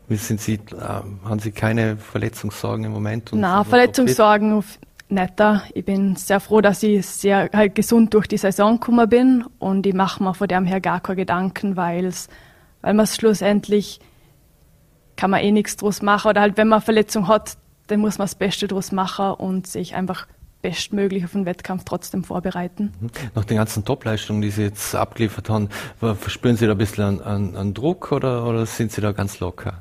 Sind 0.08 0.40
Sie, 0.40 0.54
äh, 0.54 0.58
haben 1.24 1.38
Sie 1.38 1.52
keine 1.52 1.96
Verletzungssorgen 1.96 2.84
im 2.84 2.92
Moment? 2.92 3.32
Nein, 3.32 3.64
Verletzungssorgen 3.64 4.62
da. 5.36 5.62
Ich 5.74 5.84
bin 5.84 6.16
sehr 6.16 6.40
froh, 6.40 6.60
dass 6.60 6.82
ich 6.82 7.06
sehr 7.06 7.50
halt 7.52 7.74
gesund 7.74 8.14
durch 8.14 8.26
die 8.26 8.38
Saison 8.38 8.80
gekommen 8.80 9.08
bin 9.08 9.44
und 9.58 9.86
ich 9.86 9.94
mache 9.94 10.22
mir 10.22 10.34
von 10.34 10.48
dem 10.48 10.64
her 10.64 10.80
gar 10.80 11.00
keine 11.00 11.16
Gedanken, 11.16 11.76
weil's, 11.76 12.28
weil 12.80 12.94
man 12.94 13.04
es 13.04 13.16
schlussendlich 13.16 14.00
kann 15.16 15.30
man 15.30 15.40
eh 15.40 15.52
nichts 15.52 15.76
draus 15.76 16.00
machen 16.00 16.30
oder 16.30 16.40
halt 16.40 16.56
wenn 16.56 16.68
man 16.68 16.78
eine 16.78 16.84
Verletzung 16.84 17.28
hat, 17.28 17.58
dann 17.88 18.00
muss 18.00 18.18
man 18.18 18.24
das 18.24 18.34
Beste 18.34 18.68
draus 18.68 18.92
machen 18.92 19.32
und 19.32 19.66
sich 19.66 19.94
einfach 19.94 20.26
bestmöglich 20.62 21.24
auf 21.24 21.32
den 21.32 21.46
Wettkampf 21.46 21.84
trotzdem 21.84 22.24
vorbereiten. 22.24 22.92
Mhm. 23.00 23.10
Nach 23.34 23.44
den 23.44 23.56
ganzen 23.56 23.84
Topleistungen, 23.84 24.42
die 24.42 24.50
Sie 24.50 24.62
jetzt 24.62 24.94
abgeliefert 24.94 25.48
haben, 25.48 25.68
verspüren 25.98 26.56
Sie 26.56 26.66
da 26.66 26.72
ein 26.72 26.78
bisschen 26.78 27.22
einen, 27.22 27.56
einen 27.56 27.74
Druck 27.74 28.12
oder, 28.12 28.46
oder, 28.46 28.66
sind 28.66 28.92
Sie 28.92 29.00
da 29.00 29.12
ganz 29.12 29.40
locker? 29.40 29.74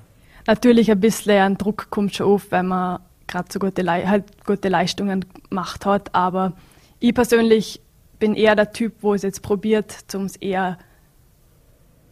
Natürlich 0.47 0.89
ein 0.89 0.99
bisschen 0.99 1.41
ein 1.41 1.57
Druck 1.57 1.89
kommt 1.89 2.15
schon 2.15 2.27
auf, 2.27 2.51
wenn 2.51 2.67
man 2.67 2.99
gerade 3.29 3.47
so 3.51 3.59
gute, 3.59 3.81
Le 3.81 4.09
halt 4.09 4.45
gute 4.45 4.67
Leistungen 4.67 5.25
gemacht 5.49 5.85
hat, 5.85 6.13
aber 6.13 6.53
ich 6.99 7.13
persönlich 7.13 7.81
bin 8.19 8.35
eher 8.35 8.55
der 8.55 8.73
Typ, 8.73 8.95
wo 9.01 9.13
es 9.13 9.21
jetzt 9.21 9.41
probiert, 9.41 10.03
um 10.13 10.25
es 10.25 10.35
eher 10.35 10.77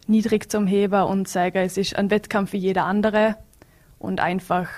niedrig 0.06 0.50
zum 0.50 0.66
Heben 0.66 1.02
und 1.02 1.28
sagen, 1.28 1.58
es 1.58 1.76
ist 1.76 1.96
ein 1.96 2.10
Wettkampf 2.10 2.54
wie 2.54 2.58
jeder 2.58 2.86
andere 2.86 3.36
und 3.98 4.20
einfach 4.20 4.68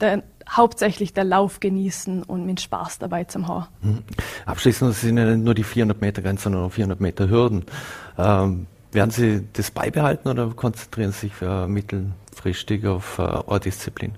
der, 0.00 0.24
hauptsächlich 0.50 1.12
der 1.12 1.24
Lauf 1.24 1.60
genießen 1.60 2.22
und 2.22 2.46
mit 2.46 2.60
Spaß 2.60 2.98
dabei 2.98 3.24
zu 3.24 3.46
haben. 3.46 3.66
Mhm. 3.82 4.02
Abschließend 4.46 4.94
sind 4.94 5.18
ja 5.18 5.24
nicht 5.26 5.44
nur 5.44 5.54
die 5.54 5.64
400 5.64 6.00
Meter 6.00 6.22
Grenze, 6.22 6.44
sondern 6.44 6.64
auch 6.64 6.72
400 6.72 7.00
Meter 7.00 7.28
Hürden. 7.28 7.64
Ähm, 8.16 8.66
werden 8.90 9.10
Sie 9.10 9.46
das 9.52 9.70
beibehalten 9.70 10.28
oder 10.28 10.48
konzentrieren 10.48 11.12
Sie 11.12 11.20
sich 11.20 11.34
für 11.34 11.68
mittelfristig 11.68 12.86
auf 12.86 13.18
äh, 13.18 13.60
Disziplin? 13.60 14.14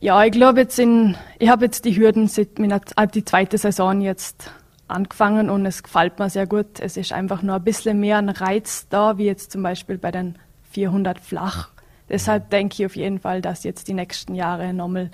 Ja, 0.00 0.24
ich 0.24 0.30
glaube 0.30 0.60
jetzt 0.60 0.78
in, 0.78 1.16
ich 1.38 1.48
habe 1.48 1.64
jetzt 1.64 1.84
die 1.84 1.96
Hürden 1.96 2.28
seit 2.28 2.58
meiner, 2.58 2.80
äh, 2.96 3.06
die 3.08 3.24
zweite 3.24 3.58
Saison 3.58 4.00
jetzt 4.00 4.52
angefangen 4.86 5.50
und 5.50 5.66
es 5.66 5.82
gefällt 5.82 6.18
mir 6.18 6.30
sehr 6.30 6.46
gut. 6.46 6.78
Es 6.78 6.96
ist 6.96 7.12
einfach 7.12 7.42
nur 7.42 7.56
ein 7.56 7.64
bisschen 7.64 7.98
mehr 7.98 8.18
ein 8.18 8.28
Reiz 8.28 8.86
da, 8.88 9.18
wie 9.18 9.24
jetzt 9.24 9.50
zum 9.50 9.62
Beispiel 9.62 9.98
bei 9.98 10.12
den 10.12 10.36
400 10.70 11.18
flach. 11.18 11.70
Deshalb 12.08 12.50
denke 12.50 12.76
ich 12.78 12.86
auf 12.86 12.96
jeden 12.96 13.18
Fall, 13.18 13.42
dass 13.42 13.64
jetzt 13.64 13.88
die 13.88 13.92
nächsten 13.92 14.34
Jahre 14.34 14.72
nochmal 14.72 15.10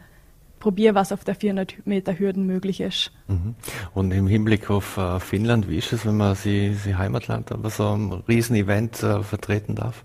probiere, 0.60 0.94
was 0.94 1.12
auf 1.12 1.24
der 1.24 1.34
400 1.34 1.86
Meter 1.86 2.18
Hürden 2.18 2.46
möglich 2.46 2.80
ist. 2.80 3.10
Mhm. 3.26 3.54
Und 3.94 4.12
im 4.12 4.26
Hinblick 4.26 4.70
auf 4.70 4.98
äh, 4.98 5.18
Finnland, 5.18 5.68
wie 5.68 5.78
ist 5.78 5.92
es, 5.92 6.06
wenn 6.06 6.16
man 6.16 6.34
sie, 6.34 6.74
sie 6.74 6.94
Heimatland 6.94 7.52
aber 7.52 7.70
so 7.70 7.88
ein 7.88 8.12
Riesenevent 8.28 9.02
äh, 9.02 9.22
vertreten 9.22 9.74
darf? 9.74 10.02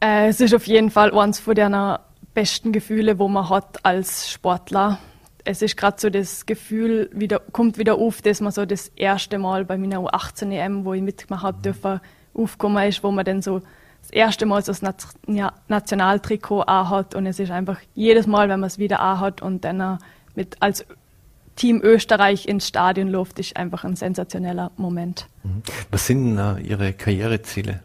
Äh, 0.00 0.28
es 0.28 0.40
ist 0.40 0.54
auf 0.54 0.66
jeden 0.66 0.90
Fall 0.90 1.12
eines 1.12 1.40
von 1.40 1.54
den 1.54 1.74
besten 2.38 2.70
Gefühle, 2.70 3.18
wo 3.18 3.26
man 3.26 3.48
hat 3.48 3.84
als 3.84 4.30
Sportler. 4.30 5.00
Es 5.44 5.60
ist 5.60 5.76
gerade 5.76 5.96
so 5.98 6.08
das 6.08 6.46
Gefühl, 6.46 7.10
wieder, 7.12 7.40
kommt 7.50 7.78
wieder 7.78 7.96
auf, 7.96 8.22
dass 8.22 8.40
man 8.40 8.52
so 8.52 8.64
das 8.64 8.92
erste 8.94 9.38
Mal 9.38 9.64
bei 9.64 9.76
meiner 9.76 9.98
U18 9.98 10.52
EM, 10.52 10.84
wo 10.84 10.94
ich 10.94 11.02
mitgemacht 11.02 11.42
habe, 11.42 11.60
dürfen, 11.60 12.00
aufgekommen 12.34 12.88
ist, 12.88 13.02
wo 13.02 13.10
man 13.10 13.24
dann 13.24 13.42
so 13.42 13.60
das 14.02 14.10
erste 14.10 14.46
Mal 14.46 14.62
so 14.62 14.70
das 14.70 14.82
Nationaltrikot 15.66 16.60
anhat 16.60 17.16
und 17.16 17.26
es 17.26 17.40
ist 17.40 17.50
einfach 17.50 17.80
jedes 17.96 18.28
Mal, 18.28 18.48
wenn 18.48 18.60
man 18.60 18.68
es 18.68 18.78
wieder 18.78 19.00
anhat 19.00 19.42
und 19.42 19.64
dann 19.64 19.98
mit 20.36 20.62
als 20.62 20.86
Team 21.56 21.80
Österreich 21.82 22.46
ins 22.46 22.68
Stadion 22.68 23.08
läuft, 23.08 23.40
ist 23.40 23.56
einfach 23.56 23.82
ein 23.82 23.96
sensationeller 23.96 24.70
Moment. 24.76 25.26
Mhm. 25.42 25.62
Was 25.90 26.06
sind 26.06 26.38
uh, 26.38 26.56
Ihre 26.56 26.92
Karriereziele? 26.92 27.80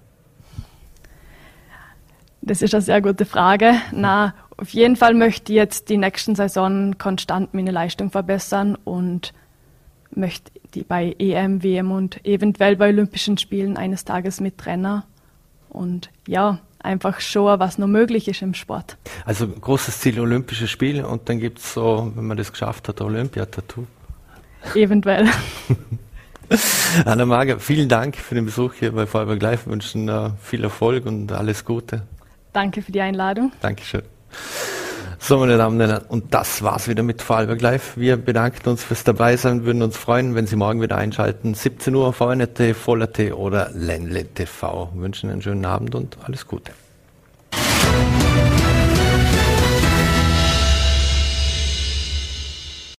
Das 2.45 2.61
ist 2.61 2.73
eine 2.73 2.81
sehr 2.81 3.01
gute 3.01 3.23
Frage. 3.23 3.73
Na, 3.93 4.33
auf 4.63 4.69
jeden 4.69 4.95
Fall 4.95 5.13
möchte 5.13 5.52
ich 5.52 5.58
jetzt 5.58 5.89
die 5.89 5.97
nächsten 5.97 6.36
Saison 6.36 6.97
konstant 6.97 7.54
meine 7.54 7.71
Leistung 7.71 8.12
verbessern 8.12 8.78
und 8.86 9.34
möchte 10.15 10.54
die 10.73 10.84
bei 10.84 11.13
EM, 11.19 11.62
WM 11.63 11.91
und 11.91 12.26
eventuell 12.26 12.78
bei 12.78 12.88
Olympischen 12.88 13.38
Spielen 13.38 13.76
eines 13.76 14.06
Tages 14.06 14.39
mitrennen 14.39 15.04
und 15.67 16.10
ja, 16.30 16.60
einfach 16.80 17.19
schauen, 17.19 17.60
was 17.60 17.78
noch 17.78 17.88
möglich 17.88 18.30
ist 18.30 18.41
im 18.41 18.54
Sport. 18.54 18.95
Also 19.26 19.49
großes 19.49 19.99
Ziel 19.99 20.17
Olympische 20.21 20.69
Spiele 20.69 21.06
und 21.10 21.28
dann 21.28 21.39
gibt 21.39 21.60
es 21.60 21.73
so, 21.73 22.10
wenn 22.15 22.26
man 22.26 22.38
das 22.38 22.49
geschafft 22.54 22.88
hat, 22.88 23.02
Olympiatattoo. 23.02 23.86
Eventuell. 24.76 25.28
Anna 27.06 27.26
Mager, 27.26 27.60
vielen 27.60 27.89
Dank 27.89 28.15
für 28.15 28.36
den 28.36 28.45
Besuch 28.45 28.76
hier 28.76 28.93
bei 28.93 29.06
Vorarlberg 29.08 29.41
Live. 29.41 29.65
Wir 29.65 29.73
wünschen 29.73 30.10
uh, 30.10 30.32
viel 30.41 30.63
Erfolg 30.63 31.06
und 31.06 31.34
alles 31.34 31.65
Gute. 31.65 32.04
Danke 32.54 32.82
für 32.82 32.93
die 32.93 33.02
Einladung. 33.02 33.52
Dankeschön. 33.60 34.04
So, 35.19 35.38
meine 35.38 35.58
Damen 35.58 35.80
und 35.80 35.88
Herren, 35.89 36.04
und 36.10 36.34
das 36.34 36.63
war's 36.63 36.89
wieder 36.89 37.02
mit 37.02 37.22
Vorarlberg 37.22 37.62
Live. 37.62 37.93
Wir 37.96 38.17
bedanken 38.17 38.67
uns 38.67 38.84
fürs 38.84 39.06
Dabeisein, 39.06 39.63
würden 39.63 39.82
uns 39.82 39.96
freuen, 39.96 40.36
wenn 40.36 40.48
Sie 40.48 40.58
morgen 40.58 40.82
wieder 40.82 40.98
einschalten. 40.98 41.54
17 41.54 41.96
Uhr, 41.96 42.12
VNT, 42.12 42.76
Voller 42.76 43.12
T 43.12 43.32
oder 43.32 43.69
Ländle 43.74 44.26
TV. 44.26 44.91
Wünschen 44.96 45.30
einen 45.30 45.41
schönen 45.41 45.63
Abend 45.63 45.96
und 45.96 46.17
alles 46.26 46.46
Gute. 46.46 46.74